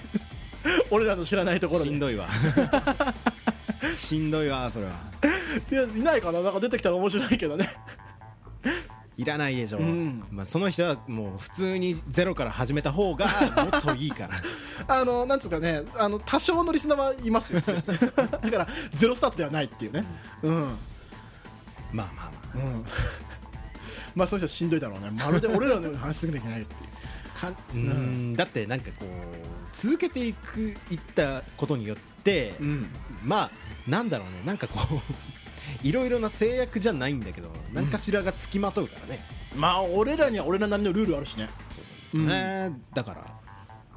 [0.91, 1.89] 俺らの知らないところで。
[1.89, 2.29] しんどいわ。
[3.97, 4.93] しんどいわそれは。
[5.71, 6.41] いやいないかな？
[6.41, 7.69] なんか出てきたら面白いけどね。
[9.19, 9.83] いらないでしょ、う。
[9.83, 10.25] ん。
[10.31, 14.41] まあ、その人はもう普通にゼロから始めた方がもっといいから。
[14.89, 17.61] あのなんつうかねあの多少のリスナーはいますよ。
[17.61, 20.05] だからゼロスタートではないっていうね。
[20.43, 20.77] うん。
[21.93, 22.65] まあまあまあ。
[22.65, 22.85] うん
[24.15, 25.11] まあその人はしんどいだろうね。
[25.11, 26.91] まるで俺らのように話しすぎなきゃいけないっていう。
[27.35, 29.09] かうーんだってなんかこう
[29.73, 32.87] 続けていくいったことによって、うん。
[33.25, 33.51] まあ
[33.87, 34.43] なんだろうね。
[34.45, 35.01] なんかこう
[35.83, 39.25] いろいろな制約じゃないんだけど何かしらがつきまとうからね、
[39.57, 41.49] まあ俺らには俺らなりのルールあるしね。
[42.11, 43.43] そうなんですね、だから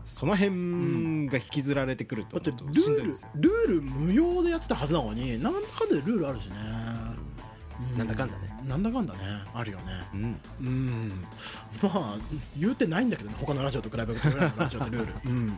[0.05, 3.29] その辺が引きずられてくるとだってル本当しんどールいですよ。
[3.35, 6.59] ルール無料でやってたはずなのになんだかんだでルールあるしね、う
[7.97, 8.59] なんだかんだね。
[8.65, 9.19] なんだかんだね。
[9.53, 9.83] あるよね。
[10.13, 10.41] うん。
[10.61, 11.25] うん。
[11.81, 12.17] まあ
[12.57, 13.35] 言うてないんだけどね。
[13.39, 15.13] 他のラジオと比べると俺らのラジオってルール。
[15.29, 15.57] うん。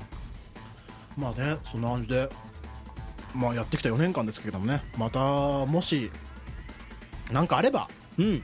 [1.18, 2.30] まあねそんな感じで
[3.36, 4.82] まあやってきた4年間ですけれどもね。
[4.98, 6.12] またもし
[7.32, 8.44] 何かあればうん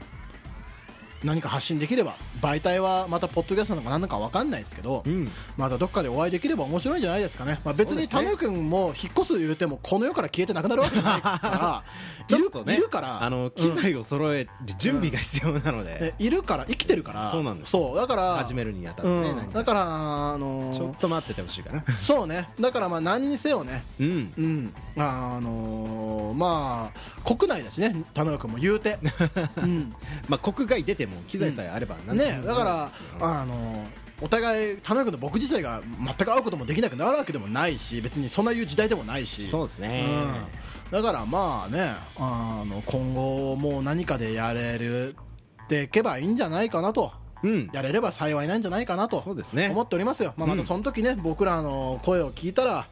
[1.24, 5.30] 何か発信できれば媒体はまたポッドキャストなのか何なのか分かんないですけど、うん。
[5.56, 11.84] またどっかでお会いできれば面白いんじゃないですかね、まあ、別に田野君も引っ越す言うてもこの世から消えてなくなるわけじゃないから
[12.26, 17.30] ちょっとねいるからあの機材を揃える準備が必要なので、えいるから生きてるから。
[17.30, 17.70] そうなんです。
[17.70, 21.84] そうだから始めるにあたってね、うん、だからあのーちょっと待っててほしいかな。
[21.94, 22.48] そうね。
[22.60, 23.82] だからまあ何にせよね。
[24.00, 24.32] うん。
[24.36, 24.74] うん。
[24.96, 27.94] あのーまあ国内だしね。
[28.14, 28.98] 田野君も言うて、
[29.58, 29.94] うん、
[30.28, 32.90] まあ国外出ても機材さえあれば何でもねだから
[33.20, 33.86] あの
[34.20, 39.46] お互い田中君と僕自体が全く会うこともできなくなるわけでもないし別にそんないう時代でもないし。
[39.46, 40.06] そうですね、
[40.86, 45.16] うん、だからまあねあの今後もう何かでやれる
[45.64, 47.12] っていけばいいんじゃないかなと。
[47.42, 47.70] うん。
[47.74, 49.68] やれれば幸いなんじゃないかなとそうですね。
[49.70, 52.86] 思っておりますよ、まあ、またその時ね、僕らの声を聞いたら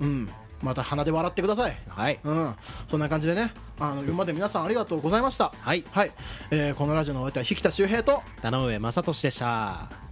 [0.00, 0.28] うん
[0.62, 1.76] また鼻で笑ってください。
[1.88, 2.18] はい。
[2.24, 2.54] うん、
[2.88, 5.52] そんな感じでねあの今まで皆さんありがとうございました。
[5.60, 5.84] はい。
[5.90, 6.12] はい、
[6.50, 10.07] えーこのラジオのお相手は引田修平と田上正俊でした